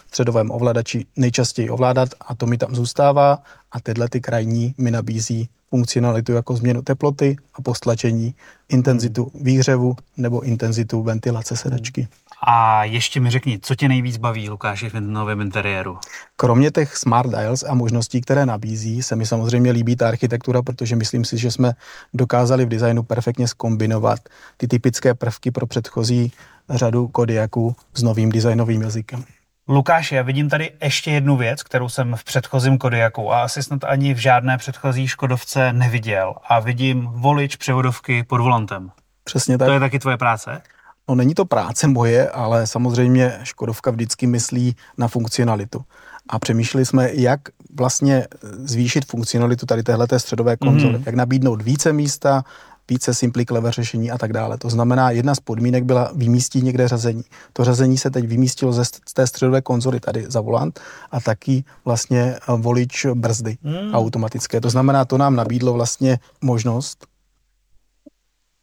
středovém 0.09 0.51
ovladači 0.51 1.05
nejčastěji 1.17 1.71
ovládat 1.71 2.09
a 2.21 2.35
to 2.35 2.47
mi 2.47 2.59
tam 2.59 2.75
zůstává 2.75 3.43
a 3.73 3.81
tyhle 3.81 4.09
ty 4.09 4.21
krajní 4.21 4.75
mi 4.79 4.91
nabízí 4.91 5.49
funkcionalitu 5.71 6.33
jako 6.33 6.57
změnu 6.57 6.83
teploty 6.83 7.37
a 7.55 7.63
postlačení, 7.63 8.35
intenzitu 8.69 9.31
výhřevu 9.41 9.97
nebo 10.17 10.41
intenzitu 10.41 11.03
ventilace 11.03 11.57
sedačky. 11.57 12.09
A 12.43 12.85
ještě 12.85 13.21
mi 13.21 13.31
řekni, 13.31 13.59
co 13.63 13.75
tě 13.75 13.89
nejvíc 13.89 14.17
baví, 14.17 14.49
Lukáši, 14.49 14.91
v 14.91 14.95
novém 15.01 15.41
interiéru? 15.41 15.99
Kromě 16.37 16.71
těch 16.71 16.97
smart 16.97 17.31
dials 17.31 17.63
a 17.63 17.75
možností, 17.75 18.21
které 18.21 18.47
nabízí, 18.47 19.03
se 19.03 19.17
mi 19.17 19.27
samozřejmě 19.27 19.71
líbí 19.71 19.97
ta 19.97 20.09
architektura, 20.09 20.63
protože 20.63 20.97
myslím 20.97 21.25
si, 21.25 21.39
že 21.39 21.51
jsme 21.51 21.73
dokázali 22.15 22.65
v 22.65 22.69
designu 22.69 23.03
perfektně 23.03 23.49
skombinovat 23.49 24.21
ty 24.57 24.69
typické 24.69 25.15
prvky 25.15 25.51
pro 25.51 25.67
předchozí 25.67 26.33
řadu 26.71 27.09
Kodiaků 27.09 27.77
s 27.95 28.03
novým 28.03 28.33
designovým 28.33 28.83
jazykem. 28.83 29.25
Lukáš, 29.69 30.13
já 30.13 30.23
vidím 30.23 30.49
tady 30.49 30.71
ještě 30.83 31.11
jednu 31.11 31.37
věc, 31.37 31.63
kterou 31.63 31.89
jsem 31.89 32.15
v 32.17 32.25
předchozím 32.25 32.79
Kodiaku 32.79 33.33
a 33.33 33.43
asi 33.43 33.63
snad 33.63 33.85
ani 33.85 34.15
v 34.15 34.19
žádné 34.19 34.59
předchozí 34.59 35.09
Škodovce 35.09 35.73
neviděl. 35.73 36.35
A 36.49 36.61
vidím 36.61 37.09
volič 37.11 37.57
převodovky 37.57 38.23
pod 38.23 38.41
volantem. 38.41 38.91
Přesně 39.25 39.59
tak. 39.59 39.69
To 39.69 39.73
je 39.73 39.81
taky 39.81 39.99
tvoje 39.99 40.17
práce? 40.17 40.63
No 41.09 41.15
není 41.15 41.35
to 41.35 41.45
práce 41.45 41.89
moje, 41.89 42.31
ale 42.31 42.67
samozřejmě 42.67 43.39
Škodovka 43.43 43.91
vždycky 43.91 44.27
myslí 44.27 44.77
na 44.99 45.09
funkcionalitu. 45.09 45.85
A 46.29 46.39
přemýšleli 46.39 46.87
jsme, 46.87 47.11
jak 47.13 47.41
vlastně 47.79 48.27
zvýšit 48.43 49.05
funkcionalitu 49.05 49.67
tady 49.67 49.83
téhleté 49.83 50.19
středové 50.19 50.57
konzole, 50.57 50.99
mm. 50.99 51.03
jak 51.07 51.15
nabídnout 51.15 51.63
více 51.63 51.93
místa, 51.93 52.45
více 52.91 53.15
simply 53.15 53.47
clever 53.47 53.73
řešení 53.73 54.11
a 54.11 54.19
tak 54.19 54.33
dále. 54.33 54.59
To 54.59 54.71
znamená, 54.71 55.11
jedna 55.11 55.35
z 55.35 55.41
podmínek 55.41 55.85
byla 55.85 56.11
vymístit 56.15 56.65
někde 56.65 56.89
řazení. 56.89 57.23
To 57.53 57.65
řazení 57.65 57.99
se 57.99 58.11
teď 58.11 58.27
vymístilo 58.27 58.73
ze, 58.73 58.85
z 58.85 59.15
té 59.15 59.27
středové 59.27 59.63
konzoly 59.63 60.01
tady 60.01 60.25
za 60.29 60.41
volant 60.41 60.81
a 61.11 61.21
taky 61.21 61.65
vlastně 61.85 62.23
eh, 62.23 62.39
volič 62.57 63.07
brzdy 63.15 63.59
mm. 63.63 63.95
automatické. 63.95 64.61
To 64.61 64.71
znamená, 64.71 65.05
to 65.05 65.19
nám 65.19 65.37
nabídlo 65.37 65.73
vlastně 65.73 66.19
možnost 66.41 67.07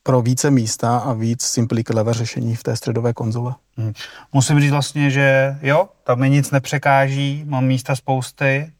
pro 0.03 0.21
více 0.21 0.51
místa 0.51 0.97
a 0.97 1.13
víc 1.13 1.43
simply 1.43 1.83
clever 1.83 2.15
řešení 2.15 2.55
v 2.55 2.63
té 2.63 2.75
středové 2.75 3.13
konzole. 3.13 3.55
Hmm. 3.77 3.93
Musím 4.33 4.59
říct 4.59 4.71
vlastně, 4.71 5.09
že 5.09 5.57
jo, 5.61 5.89
tam 6.03 6.19
mi 6.19 6.29
nic 6.29 6.51
nepřekáží, 6.51 7.43
mám 7.47 7.65
místa 7.65 7.95
spousty. 7.95 8.71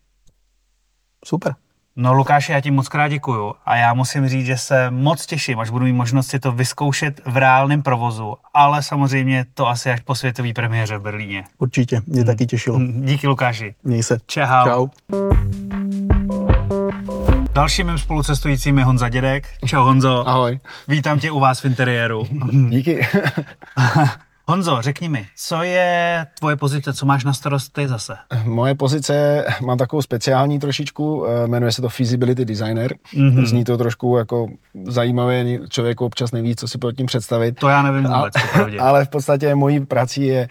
Super. 1.26 1.56
No 1.96 2.14
Lukáši, 2.14 2.52
já 2.52 2.62
ti 2.62 2.72
moc 2.72 2.88
krát 2.88 3.08
děkuju 3.08 3.54
a 3.66 3.76
já 3.76 3.94
musím 3.94 4.28
říct, 4.28 4.46
že 4.46 4.58
se 4.58 4.92
moc 4.92 5.26
těším, 5.26 5.60
až 5.60 5.70
budu 5.70 5.86
mít 5.86 5.94
možnost 5.94 6.28
si 6.28 6.40
to 6.40 6.52
vyzkoušet 6.52 7.22
v 7.26 7.38
reálném 7.38 7.82
provozu, 7.82 8.36
ale 8.54 8.84
samozřejmě 8.84 9.46
to 9.54 9.68
asi 9.68 9.90
až 9.92 10.00
po 10.00 10.16
světové 10.16 10.54
premiéře 10.54 10.98
v 10.98 11.02
Berlíně. 11.02 11.44
Určitě, 11.58 12.02
mě 12.08 12.22
hmm. 12.22 12.26
taky 12.26 12.46
těšilo. 12.46 12.80
Díky 12.84 13.28
Lukáši. 13.28 13.76
Měj 13.84 14.04
se. 14.04 14.18
Čau. 14.28 14.66
Čau. 14.66 14.88
Dalším 17.54 17.88
mým 17.88 17.98
spolucestujícím 17.98 18.78
je 18.78 18.86
Honza 18.86 19.10
Dědek. 19.10 19.48
Čau 19.66 19.84
Honzo. 19.84 20.28
Ahoj. 20.28 20.60
Vítám 20.88 21.20
tě 21.20 21.32
u 21.32 21.40
vás 21.40 21.62
v 21.62 21.66
interiéru. 21.66 22.28
Díky. 22.70 23.08
Honzo, 24.48 24.82
řekni 24.82 25.10
mi, 25.10 25.26
co 25.38 25.64
je 25.64 26.26
tvoje 26.40 26.56
pozice, 26.56 26.94
co 26.94 27.06
máš 27.06 27.24
na 27.24 27.34
starosti 27.34 27.88
zase? 27.88 28.14
Moje 28.44 28.76
pozice, 28.76 29.46
mám 29.66 29.78
takovou 29.78 30.02
speciální 30.02 30.60
trošičku, 30.60 31.26
eh, 31.26 31.48
jmenuje 31.48 31.72
se 31.72 31.82
to 31.82 31.90
Feasibility 31.90 32.46
Designer. 32.46 32.96
Mm-hmm. 33.14 33.46
Zní 33.46 33.64
to 33.64 33.78
trošku 33.78 34.18
jako 34.18 34.48
zajímavé, 34.88 35.46
člověk 35.70 36.02
občas 36.02 36.32
neví, 36.32 36.56
co 36.56 36.68
si 36.68 36.78
pod 36.78 36.92
tím 36.92 37.06
představit. 37.06 37.60
To 37.60 37.70
já 37.70 37.82
nevím 37.82 38.04
vůbec, 38.04 38.34
ale, 38.54 38.72
ale 38.80 39.06
v 39.06 39.10
podstatě 39.10 39.56
mojí 39.56 39.86
prací 39.86 40.26
je 40.26 40.48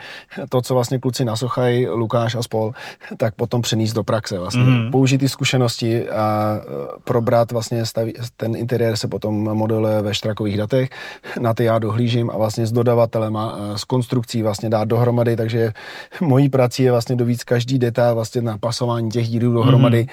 to, 0.48 0.62
co 0.62 0.74
vlastně 0.74 0.98
kluci 0.98 1.24
nasochají, 1.24 1.88
Lukáš 1.88 2.34
a 2.34 2.42
spol, 2.42 2.72
tak 3.16 3.34
potom 3.34 3.62
přenést 3.62 3.92
do 3.92 4.04
praxe 4.04 4.38
vlastně. 4.38 4.62
Mm-hmm. 4.62 4.90
Použít 4.90 5.18
ty 5.18 5.28
zkušenosti 5.28 6.10
a 6.10 6.56
eh, 6.60 6.64
probrat 7.04 7.52
vlastně 7.52 7.86
staví, 7.86 8.14
ten 8.36 8.56
interiér 8.56 8.96
se 8.96 9.08
potom 9.08 9.34
modeluje 9.34 10.02
ve 10.02 10.14
štrakových 10.14 10.56
datech, 10.56 10.90
na 11.40 11.54
ty 11.54 11.64
já 11.64 11.78
dohlížím 11.78 12.30
a 12.30 12.36
vlastně 12.36 12.66
s 12.66 12.72
dodavatelem 12.72 13.36
s 13.82 13.84
konstrukcí 13.84 14.42
vlastně 14.42 14.70
dát 14.70 14.88
dohromady, 14.88 15.36
takže 15.36 15.72
mojí 16.20 16.48
prací 16.48 16.82
je 16.82 16.90
vlastně 16.90 17.16
dovíc 17.16 17.44
každý 17.44 17.78
detail 17.78 18.14
vlastně 18.14 18.42
na 18.42 18.58
pasování 18.58 19.10
těch 19.10 19.28
dílů 19.28 19.52
dohromady 19.52 20.02
mm. 20.02 20.08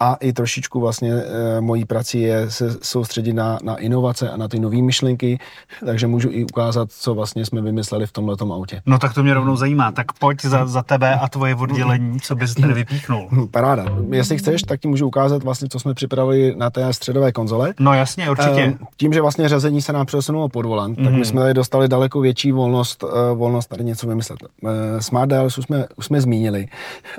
a 0.00 0.14
i 0.14 0.32
trošičku 0.32 0.80
vlastně 0.80 1.12
e, 1.12 1.60
mojí 1.60 1.84
prací 1.84 2.20
je 2.20 2.50
se 2.50 2.76
soustředit 2.82 3.32
na, 3.32 3.58
na 3.62 3.76
inovace 3.76 4.30
a 4.30 4.36
na 4.36 4.48
ty 4.48 4.58
nové 4.58 4.82
myšlenky, 4.82 5.38
takže 5.86 6.06
můžu 6.06 6.28
i 6.30 6.44
ukázat, 6.44 6.92
co 6.92 7.14
vlastně 7.14 7.46
jsme 7.46 7.60
vymysleli 7.60 8.06
v 8.06 8.12
tomhle 8.12 8.36
autě. 8.40 8.82
No 8.86 8.98
tak 8.98 9.14
to 9.14 9.22
mě 9.22 9.34
rovnou 9.34 9.56
zajímá, 9.56 9.92
tak 9.92 10.12
pojď 10.12 10.42
za, 10.42 10.66
za 10.66 10.82
tebe 10.82 11.14
a 11.14 11.28
tvoje 11.28 11.54
oddělení, 11.54 12.20
co 12.20 12.36
bys 12.36 12.54
tady 12.54 12.74
vypíchnul. 12.74 13.48
Paráda. 13.50 13.84
Jestli 14.10 14.38
chceš, 14.38 14.62
tak 14.62 14.80
ti 14.80 14.88
můžu 14.88 15.06
ukázat 15.06 15.42
vlastně, 15.42 15.68
co 15.68 15.78
jsme 15.80 15.94
připravili 15.94 16.54
na 16.56 16.70
té 16.70 16.92
středové 16.92 17.32
konzole. 17.32 17.74
No 17.80 17.94
jasně, 17.94 18.30
určitě. 18.30 18.60
E, 18.60 18.74
tím, 18.96 19.12
že 19.12 19.20
vlastně 19.20 19.48
řazení 19.48 19.82
se 19.82 19.92
nám 19.92 20.06
přesunulo 20.06 20.48
pod 20.48 20.66
volant, 20.66 20.98
mm. 20.98 21.04
tak 21.04 21.12
my 21.12 21.18
mhm. 21.18 21.24
jsme 21.24 21.40
tady 21.40 21.54
dostali 21.54 21.88
daleko 21.88 22.20
větší 22.20 22.52
volnost 22.52 23.04
volnost 23.34 23.66
tady 23.66 23.84
něco 23.84 24.06
vymyslet. 24.06 24.38
Uh, 24.62 24.70
Smart 24.98 25.30
Dials 25.30 25.58
už 25.58 25.64
jsme, 25.64 25.86
už 25.96 26.06
jsme 26.06 26.20
zmínili, 26.20 26.66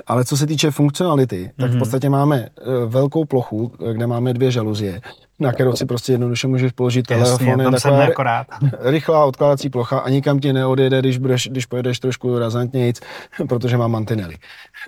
ale 0.06 0.24
co 0.24 0.36
se 0.36 0.46
týče 0.46 0.70
funkcionality, 0.70 1.50
tak 1.56 1.68
v 1.68 1.70
mhm. 1.70 1.78
podstatě 1.78 2.08
máme 2.10 2.48
uh, 2.66 2.92
velkou 2.92 3.24
plochu, 3.24 3.72
kde 3.92 4.06
máme 4.06 4.34
dvě 4.34 4.50
žaluzie, 4.50 5.00
na 5.40 5.52
kterou 5.52 5.72
si 5.72 5.86
prostě 5.86 6.12
jednoduše 6.12 6.48
můžeš 6.48 6.72
položit 6.72 7.06
telefon. 7.06 7.60
Je 7.60 7.70
taková 7.70 8.04
akorát. 8.04 8.46
rychlá 8.80 9.24
odkládací 9.24 9.70
plocha 9.70 9.98
a 9.98 10.08
nikam 10.08 10.40
ti 10.40 10.52
neodjede, 10.52 10.98
když, 10.98 11.18
budeš, 11.18 11.48
když 11.48 11.66
pojedeš 11.66 12.00
trošku 12.00 12.38
razantnějíc, 12.38 13.00
protože 13.48 13.76
má 13.76 13.88
mantinely. 13.88 14.36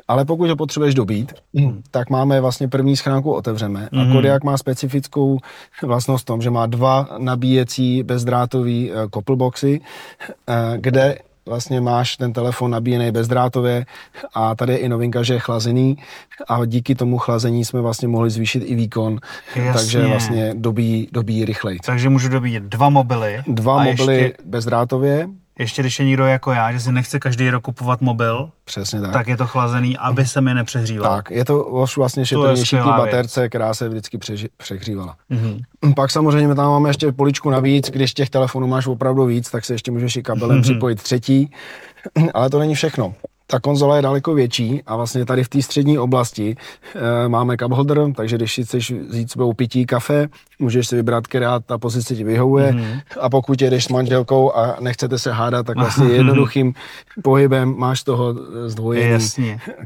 Ale 0.09 0.25
pokud 0.25 0.51
ho 0.51 0.57
potřebuješ 0.57 0.95
dobít, 0.95 1.33
mm. 1.53 1.83
tak 1.91 2.11
máme 2.11 2.41
vlastně 2.41 2.69
první 2.69 2.97
schránku 2.97 3.33
otevřeme 3.33 3.89
mm. 3.93 4.01
a 4.01 4.05
mhm. 4.05 4.13
Kodiak 4.13 4.45
má 4.45 4.57
specifickou 4.59 5.39
vlastnost 5.83 6.23
v 6.23 6.27
tom, 6.27 6.43
že 6.43 6.51
má 6.51 6.67
dva 6.67 7.09
nabíjecí 7.19 8.03
bezdrátový 8.03 8.91
coupleboxy, 9.15 9.81
eh, 10.49 10.79
kde 10.91 11.19
vlastně 11.47 11.81
máš 11.81 12.17
ten 12.17 12.33
telefon 12.33 12.71
nabíjený 12.71 13.11
bezdrátově 13.11 13.87
a 14.35 14.55
tady 14.55 14.73
je 14.73 14.79
i 14.79 14.89
novinka, 14.89 15.23
že 15.23 15.35
je 15.35 15.41
chlazený 15.41 15.99
a 16.49 16.65
díky 16.65 16.95
tomu 16.95 17.19
chlazení 17.19 17.65
jsme 17.65 17.81
vlastně 17.81 18.09
mohli 18.09 18.31
zvýšit 18.31 18.63
i 18.67 18.75
výkon, 18.75 19.19
Jasně. 19.57 19.73
takže 19.73 20.07
vlastně 20.07 20.55
dobí, 20.55 21.09
dobí 21.13 21.45
rychleji. 21.45 21.79
Takže 21.87 22.09
můžu 22.09 22.29
dobít 22.29 22.63
dva 22.63 22.89
mobily. 22.89 23.43
Dva 23.47 23.83
mobily 23.83 24.17
ještě... 24.17 24.43
bezdrátově 24.45 25.29
ještě 25.61 25.83
když 25.83 25.99
je 25.99 26.05
někdo 26.05 26.27
jako 26.27 26.53
já, 26.53 26.73
že 26.73 26.81
si 26.81 26.93
nechce 26.93 27.19
každý 27.19 27.51
rok 27.51 27.63
kupovat 27.63 28.01
mobil, 28.01 28.51
Přesně 28.65 29.01
tak. 29.01 29.13
tak 29.13 29.29
je 29.29 29.37
to 29.37 29.47
chlazený, 29.47 29.99
aby 29.99 30.27
se 30.27 30.41
mi 30.41 30.55
nepřehříval. 30.55 31.17
Tak, 31.17 31.31
je 31.31 31.45
to 31.45 31.85
vlastně 31.97 32.27
šetrnější 32.27 32.77
k 32.77 32.85
baterce, 32.85 33.49
která 33.49 33.75
se 33.75 33.89
vždycky 33.89 34.19
přeži- 34.19 34.49
přehřívala. 34.57 35.17
Mm-hmm. 35.31 35.95
Pak 35.95 36.11
samozřejmě 36.11 36.55
tam 36.55 36.71
máme 36.71 36.91
ještě 36.91 37.13
poličku 37.13 37.51
navíc, 37.51 37.91
když 37.91 38.15
těch 38.15 38.31
telefonů 38.31 38.67
máš 38.67 38.87
opravdu 38.87 39.25
víc, 39.25 39.51
tak 39.51 39.65
se 39.65 39.75
ještě 39.75 39.91
můžeš 39.91 40.17
i 40.17 40.23
kabelem 40.23 40.59
mm-hmm. 40.59 40.63
připojit 40.63 41.03
třetí, 41.03 41.51
ale 42.35 42.51
to 42.51 42.59
není 42.59 42.75
všechno 42.75 43.15
ta 43.51 43.61
konzola 43.61 43.97
je 43.97 44.03
daleko 44.03 44.35
větší 44.35 44.83
a 44.87 44.97
vlastně 44.97 45.25
tady 45.25 45.45
v 45.45 45.49
té 45.49 45.63
střední 45.63 45.99
oblasti 45.99 46.57
e, 46.95 47.29
máme 47.29 47.57
cup 47.57 47.73
holder, 47.73 48.13
takže 48.17 48.37
když 48.37 48.55
si 48.55 48.65
chceš 48.65 48.91
vzít 48.91 49.31
sebou 49.31 49.53
pití 49.53 49.87
kafe, 49.87 50.29
můžeš 50.59 50.89
si 50.89 50.97
vybrat, 50.97 51.27
která 51.27 51.61
ta 51.61 51.79
pozice 51.79 52.17
ti 52.17 52.25
vyhovuje 52.25 52.73
mm-hmm. 52.73 53.01
a 53.21 53.31
pokud 53.31 53.63
jedeš 53.63 53.85
s 53.85 53.89
manželkou 53.89 54.53
a 54.53 54.77
nechcete 54.81 55.19
se 55.19 55.33
hádat, 55.33 55.67
tak 55.67 55.77
vlastně 55.77 56.09
jednoduchým 56.13 56.75
pohybem 57.23 57.75
máš 57.79 58.03
toho 58.03 58.35
zdvojený 58.67 59.19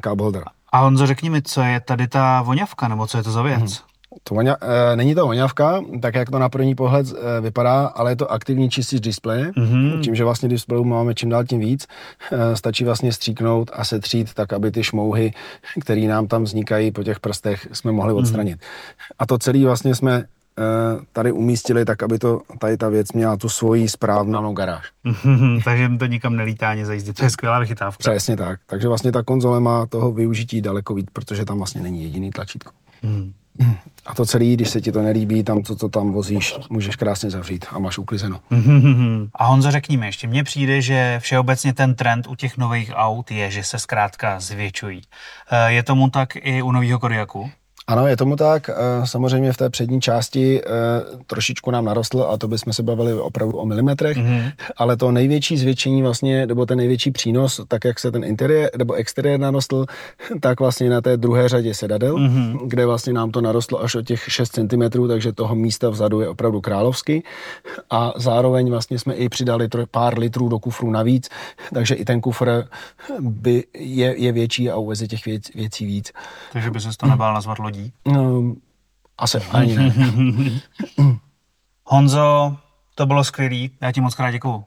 cup 0.01 0.21
holder. 0.21 0.45
A 0.73 0.79
Honzo, 0.79 1.07
řekni 1.07 1.31
mi, 1.31 1.43
co 1.43 1.61
je 1.63 1.81
tady 1.81 2.09
ta 2.09 2.43
voňavka, 2.43 2.89
nebo 2.89 3.07
co 3.07 3.19
je 3.19 3.25
to 3.25 3.31
za 3.31 3.43
věc? 3.43 3.63
Mm-hmm. 3.63 3.94
To 4.23 4.35
voňa, 4.35 4.57
e, 4.93 4.97
není 4.97 5.15
to 5.15 5.27
voňavka, 5.27 5.83
tak 6.03 6.15
jak 6.15 6.31
to 6.31 6.39
na 6.39 6.49
první 6.49 6.75
pohled 6.75 7.07
e, 7.07 7.41
vypadá, 7.41 7.87
ale 7.87 8.13
je 8.13 8.17
to 8.17 8.33
aktivní 8.33 8.71
čistič 8.71 9.01
displeje. 9.01 9.51
Mm-hmm. 9.51 10.01
Tím, 10.01 10.15
že 10.15 10.25
vlastně 10.25 10.49
displejů 10.49 10.85
máme 10.85 11.15
čím 11.15 11.29
dál 11.29 11.45
tím 11.45 11.61
víc, 11.61 11.87
e, 12.33 12.57
stačí 12.57 12.85
vlastně 12.85 13.13
stříknout 13.13 13.71
a 13.75 13.85
setřít 13.85 14.35
tak, 14.35 14.53
aby 14.53 14.71
ty 14.71 14.85
šmouhy, 14.85 15.33
které 15.81 16.01
nám 16.01 16.27
tam 16.27 16.45
vznikají 16.45 16.91
po 16.91 17.03
těch 17.03 17.21
prstech, 17.21 17.69
jsme 17.73 17.93
mohli 17.93 18.13
mhm. 18.13 18.19
odstranit. 18.19 18.59
Mm-hmm. 18.59 19.15
A 19.19 19.27
to 19.27 19.39
celé 19.39 19.65
vlastně 19.65 19.95
jsme 19.95 20.25
tady 21.13 21.33
umístili 21.33 21.85
tak, 21.85 22.03
aby 22.03 22.19
to, 22.19 22.41
tady 22.59 22.77
ta 22.77 22.89
věc 22.89 23.13
měla 23.13 23.37
tu 23.37 23.49
svoji 23.49 23.89
správnou 23.89 24.53
garáž. 24.53 24.91
Takže 25.65 25.89
to 25.99 26.07
nikam 26.07 26.37
nelítá 26.37 26.71
ani 26.71 26.87
zajízdit. 26.87 27.17
To 27.17 27.25
je 27.25 27.31
skvělá 27.31 27.59
vychytávka. 27.59 27.99
Přesně 27.99 28.37
tak. 28.37 28.61
Takže 28.67 28.89
vlastně 28.89 29.13
ta 29.13 29.23
konzole 29.23 29.61
má 29.61 29.87
toho 29.87 30.13
využití 30.13 30.61
daleko 30.61 30.95
víc, 30.95 31.07
protože 31.13 31.45
tam 31.45 31.59
vlastně 31.59 31.81
není 31.81 32.03
jediný 32.03 32.31
tlačítko. 32.31 32.73
Mm. 33.03 33.33
A 34.07 34.15
to 34.15 34.27
celé, 34.27 34.45
když 34.45 34.69
se 34.69 34.81
ti 34.81 34.93
to 34.93 35.03
nelíbí, 35.03 35.45
tam 35.45 35.63
to, 35.63 35.77
co 35.77 35.89
tam 35.89 36.13
vozíš, 36.13 36.55
můžeš 36.71 36.97
krásně 36.97 37.31
zavřít 37.31 37.67
a 37.71 37.79
máš 37.79 37.99
uklizeno. 37.99 38.41
A 39.35 39.45
Honzo, 39.45 39.71
řekni 39.71 39.97
mi 39.97 40.07
ještě, 40.07 40.27
mně 40.27 40.45
přijde, 40.45 40.83
že 40.83 41.19
všeobecně 41.23 41.75
ten 41.75 41.95
trend 41.95 42.27
u 42.27 42.35
těch 42.35 42.57
nových 42.57 42.91
aut 42.95 43.31
je, 43.31 43.51
že 43.51 43.63
se 43.63 43.79
zkrátka 43.79 44.41
zvětšují. 44.41 45.03
Eh, 45.51 45.73
je 45.73 45.83
tomu 45.83 46.11
tak 46.11 46.37
i 46.37 46.63
u 46.63 46.73
nového 46.73 46.99
Kodiaku? 46.99 47.51
Ano, 47.87 48.07
je 48.07 48.17
tomu 48.17 48.37
tak. 48.37 48.71
Eh, 48.71 49.07
samozřejmě 49.07 49.53
v 49.53 49.57
té 49.57 49.71
přední 49.71 50.01
části 50.01 50.63
eh, 50.63 50.71
trošičku 51.27 51.71
nám 51.71 51.85
narostl 51.85 52.27
a 52.31 52.37
to 52.37 52.49
bychom 52.49 52.73
se 52.73 52.83
bavili 52.83 53.15
opravdu 53.15 53.59
o 53.59 53.67
milimetrech, 53.67 54.17
mm-hmm. 54.17 54.53
ale 54.77 54.97
to 54.97 55.13
největší 55.13 55.57
zvětšení 55.57 56.03
vlastně, 56.03 56.47
nebo 56.47 56.67
ten 56.67 56.79
největší 56.79 57.11
přínos, 57.11 57.61
tak 57.69 57.85
jak 57.85 58.01
se 58.01 58.13
ten 58.13 58.25
interiér 58.25 58.71
nebo 58.79 58.95
exteriér 58.95 59.41
narostl, 59.41 59.87
tak 60.41 60.61
vlastně 60.61 60.91
na 60.91 61.01
té 61.01 61.17
druhé 61.17 61.49
řadě 61.49 61.75
sedadel, 61.75 62.17
mm-hmm. 62.17 62.59
kde 62.67 62.87
vlastně 62.87 63.13
nám 63.13 63.31
to 63.31 63.41
narostlo 63.41 63.83
až 63.83 63.95
o 63.95 64.03
těch 64.03 64.25
6 64.29 64.51
cm, 64.51 65.09
takže 65.09 65.33
toho 65.33 65.55
místa 65.55 65.91
vzadu 65.91 66.21
je 66.21 66.29
opravdu 66.29 66.61
královský 66.61 67.25
a 67.91 68.13
zároveň 68.17 68.71
vlastně 68.71 68.99
jsme 68.99 69.15
i 69.15 69.29
přidali 69.29 69.69
pár 69.91 70.19
litrů 70.19 70.49
do 70.49 70.59
kufru 70.59 70.91
navíc, 70.91 71.29
takže 71.75 71.95
i 71.95 72.05
ten 72.05 72.21
kufr 72.21 72.65
by 73.21 73.65
je, 73.75 74.15
je 74.19 74.33
větší 74.33 74.71
a 74.71 74.77
uveze 74.77 75.07
těch 75.07 75.25
věc, 75.25 75.43
věcí 75.55 75.87
víc. 75.87 76.13
Takže 76.53 76.71
by 76.71 76.81
se 76.81 76.89
to 76.97 77.07
nebál 77.07 77.35
nazvat 77.35 77.59
lodí? 77.59 77.74
Lodí? 77.75 77.93
No, 78.07 78.55
asi 79.19 79.39
ani 79.51 79.77
ne. 79.77 79.93
Honzo, 81.85 82.57
to 82.95 83.07
bylo 83.07 83.25
skvělý, 83.25 83.71
já 83.81 83.93
ti 83.93 84.01
moc 84.01 84.15
krát 84.15 84.31
děkuju. 84.31 84.65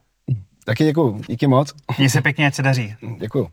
Taky 0.65 0.83
děkuju, 0.83 1.21
díky 1.27 1.47
moc. 1.47 1.73
Mně 1.97 2.09
se 2.09 2.21
pěkně, 2.21 2.47
ať 2.47 2.53
se 2.55 2.63
daří. 2.63 2.95
Děkuju. 3.19 3.47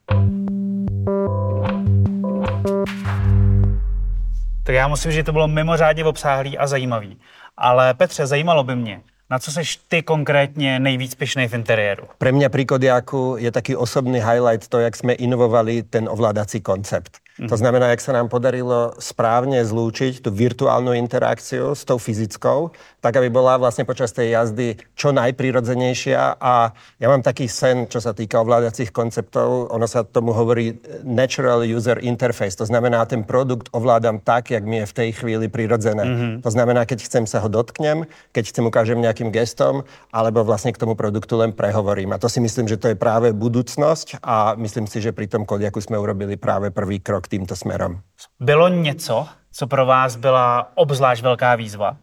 Tak 4.63 4.75
já 4.75 4.89
musím, 4.89 5.13
že 5.13 5.23
to 5.23 5.33
bylo 5.33 5.49
mimořádně 5.49 6.05
obsáhlý 6.05 6.59
a 6.59 6.67
zajímavý. 6.67 7.19
Ale 7.57 7.95
Petře, 7.95 8.27
zajímalo 8.27 8.65
by 8.65 8.77
mě, 8.77 9.01
na 9.31 9.39
co 9.39 9.53
seš 9.53 9.77
ty 9.77 10.03
konkrétně 10.03 10.79
nejvíc 10.79 11.15
pišnej 11.15 11.49
v 11.49 11.55
interiéru? 11.55 12.07
Pre 12.19 12.33
mňa 12.33 12.49
pri 12.49 12.65
Kodiaku 12.67 13.37
je 13.39 13.51
taký 13.51 13.77
osobný 13.77 14.19
highlight 14.21 14.69
to, 14.69 14.81
jak 14.81 14.97
sme 14.97 15.15
inovovali 15.15 15.83
ten 15.87 16.09
ovládací 16.11 16.61
koncept. 16.61 17.24
Mm-hmm. 17.35 17.51
To 17.51 17.57
znamená, 17.59 17.91
jak 17.91 17.99
sa 17.99 18.15
nám 18.15 18.31
podarilo 18.31 18.95
správne 19.03 19.59
zlúčiť 19.67 20.23
tú 20.23 20.31
virtuálnu 20.31 20.95
interakciu 20.95 21.75
s 21.75 21.83
tou 21.83 21.99
fyzickou, 21.99 22.71
tak 23.03 23.19
aby 23.19 23.27
bola 23.27 23.59
vlastne 23.59 23.83
počas 23.83 24.15
tej 24.15 24.39
jazdy 24.39 24.79
čo 24.95 25.11
najprirodzenejšia 25.11 26.39
a 26.39 26.71
ja 27.03 27.07
mám 27.11 27.27
taký 27.27 27.51
sen, 27.51 27.91
čo 27.91 27.99
sa 27.99 28.15
týka 28.15 28.39
ovládacích 28.39 28.95
konceptov, 28.95 29.75
ono 29.75 29.91
sa 29.91 30.07
tomu 30.07 30.31
hovorí 30.31 30.79
natural 31.03 31.67
user 31.67 31.99
interface, 32.07 32.55
to 32.55 32.71
znamená, 32.71 33.03
ten 33.03 33.27
produkt 33.27 33.67
ovládam 33.75 34.23
tak, 34.23 34.55
jak 34.55 34.63
mi 34.63 34.87
je 34.87 34.87
v 34.87 34.95
tej 34.95 35.11
chvíli 35.19 35.51
prirodzené. 35.51 36.07
Mm-hmm. 36.07 36.33
To 36.47 36.51
znamená, 36.55 36.87
keď 36.87 37.03
chcem 37.03 37.27
sa 37.27 37.43
ho 37.43 37.51
dotknem, 37.51 38.07
keď 38.31 38.55
chcem 38.55 38.63
ukážem 38.63 39.03
nejakým 39.03 39.35
gestom, 39.35 39.83
alebo 40.15 40.47
vlastne 40.47 40.71
k 40.71 40.79
tomu 40.79 40.95
produktu 40.95 41.35
len 41.35 41.51
prehovorím. 41.51 42.15
A 42.15 42.23
to 42.23 42.31
si 42.31 42.39
myslím, 42.39 42.71
že 42.71 42.79
to 42.79 42.95
je 42.95 42.97
práve 42.97 43.35
budúcnosť 43.35 44.23
a 44.23 44.55
myslím 44.55 44.87
si, 44.87 45.03
že 45.03 45.11
pri 45.11 45.27
tom 45.27 45.43
Kodiaku 45.43 45.83
sme 45.83 45.99
urobili 45.99 46.39
práve 46.39 46.71
prvý 46.71 47.03
krok 47.03 47.24
krok 47.25 47.29
tímto 47.29 47.57
směrem. 47.57 48.01
Bylo 48.41 48.69
něco, 48.69 49.27
co 49.53 49.67
pro 49.67 49.87
vás 49.87 50.17
byla 50.17 50.71
obzvlášť 50.75 51.23
velká 51.23 51.57
výzva? 51.57 51.97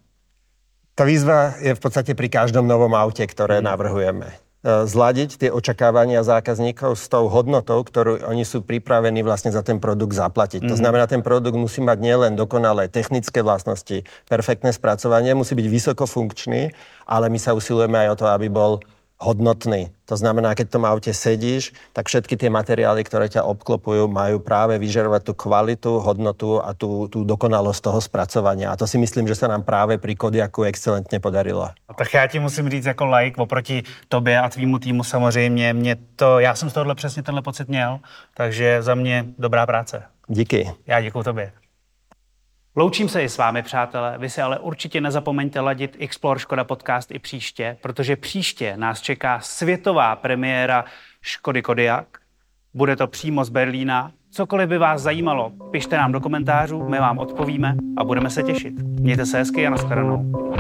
Ta 0.95 1.03
výzva 1.03 1.53
je 1.61 1.75
v 1.75 1.79
podstatě 1.79 2.15
pri 2.15 2.29
každom 2.29 2.67
novom 2.67 2.91
aute, 2.95 3.23
ktoré 3.23 3.57
hmm. 3.57 3.65
navrhujeme. 3.65 4.27
E, 4.27 4.85
zladiť 4.85 5.39
tie 5.39 5.49
očakávania 5.49 6.19
zákazníkov 6.21 6.99
s 6.99 7.07
tou 7.07 7.31
hodnotou, 7.31 7.79
ktorú 7.79 8.27
oni 8.27 8.43
sú 8.43 8.61
pripravení 8.61 9.23
vlastne 9.23 9.55
za 9.55 9.63
ten 9.63 9.79
produkt 9.79 10.13
zaplatiť. 10.13 10.61
Mm. 10.61 10.67
To 10.67 10.75
mhm. 10.75 10.81
znamená, 10.83 11.05
ten 11.07 11.23
produkt 11.23 11.55
musí 11.55 11.79
mať 11.81 11.97
nielen 11.97 12.35
dokonalé 12.35 12.91
technické 12.91 13.39
vlastnosti, 13.41 14.03
perfektné 14.27 14.75
spracovanie, 14.75 15.31
musí 15.31 15.55
byť 15.55 15.67
vysokofunkčný, 15.71 16.75
ale 17.07 17.25
my 17.31 17.39
sa 17.39 17.55
usilujeme 17.55 17.97
aj 18.05 18.09
o 18.11 18.19
to, 18.19 18.25
aby 18.27 18.51
bol 18.51 18.83
hodnotný. 19.21 19.93
To 20.09 20.17
znamená, 20.17 20.57
keď 20.57 20.67
v 20.67 20.75
tom 20.75 20.85
aute 20.89 21.13
sedíš, 21.13 21.71
tak 21.93 22.09
všetky 22.09 22.35
tie 22.35 22.49
materiály, 22.49 23.05
ktoré 23.05 23.29
ťa 23.29 23.45
obklopujú, 23.47 24.09
majú 24.09 24.41
práve 24.41 24.75
vyžerovať 24.81 25.21
tú 25.29 25.33
kvalitu, 25.37 25.91
hodnotu 26.01 26.59
a 26.59 26.73
tú, 26.73 27.07
tú 27.07 27.23
dokonalosť 27.23 27.79
toho 27.79 27.99
spracovania. 28.01 28.73
A 28.73 28.75
to 28.75 28.89
si 28.89 28.97
myslím, 28.97 29.29
že 29.29 29.37
sa 29.37 29.47
nám 29.47 29.63
práve 29.63 30.01
pri 30.01 30.17
Kodiaku 30.17 30.63
excelentně 30.63 31.19
podarilo. 31.19 31.69
A 31.87 31.93
tak 31.93 32.13
já 32.13 32.27
ti 32.27 32.39
musím 32.39 32.69
říct 32.69 32.85
jako 32.85 33.05
like 33.05 33.41
oproti 33.41 33.83
tobě 34.07 34.39
a 34.39 34.49
tvýmu 34.49 34.79
týmu 34.79 35.03
samozřejmě. 35.03 35.73
Mě 35.73 35.95
to, 36.15 36.39
já 36.39 36.55
jsem 36.55 36.69
z 36.69 36.73
tohohle 36.73 36.95
přesně 36.95 37.23
tenhle 37.23 37.41
pocit 37.41 37.69
měl, 37.69 37.99
takže 38.33 38.81
za 38.81 38.95
mě 38.95 39.25
dobrá 39.37 39.65
práce. 39.65 40.03
Díky. 40.27 40.71
Já 40.87 41.01
děkuji 41.01 41.23
tobě. 41.23 41.51
Loučím 42.75 43.09
se 43.09 43.23
i 43.23 43.29
s 43.29 43.37
vámi, 43.37 43.63
přátelé. 43.63 44.17
Vy 44.17 44.29
si 44.29 44.41
ale 44.41 44.59
určitě 44.59 45.01
nezapomeňte 45.01 45.59
ladit 45.59 45.97
Explore 45.99 46.39
Škoda 46.39 46.63
podcast 46.63 47.11
i 47.11 47.19
příště, 47.19 47.77
protože 47.81 48.15
příště 48.15 48.77
nás 48.77 49.01
čeká 49.01 49.39
světová 49.39 50.15
premiéra 50.15 50.85
Škody 51.21 51.61
Kodiak. 51.61 52.07
Bude 52.73 52.95
to 52.95 53.07
přímo 53.07 53.45
z 53.45 53.49
Berlína. 53.49 54.11
Cokoliv 54.31 54.69
by 54.69 54.77
vás 54.77 55.01
zajímalo, 55.01 55.51
pište 55.71 55.97
nám 55.97 56.11
do 56.11 56.19
komentářů, 56.21 56.89
my 56.89 56.99
vám 56.99 57.17
odpovíme 57.17 57.75
a 57.97 58.03
budeme 58.03 58.29
se 58.29 58.43
těšit. 58.43 58.73
Mějte 58.81 59.25
se 59.25 59.37
hezky 59.37 59.67
a 59.67 59.69
nashledanou. 59.69 60.50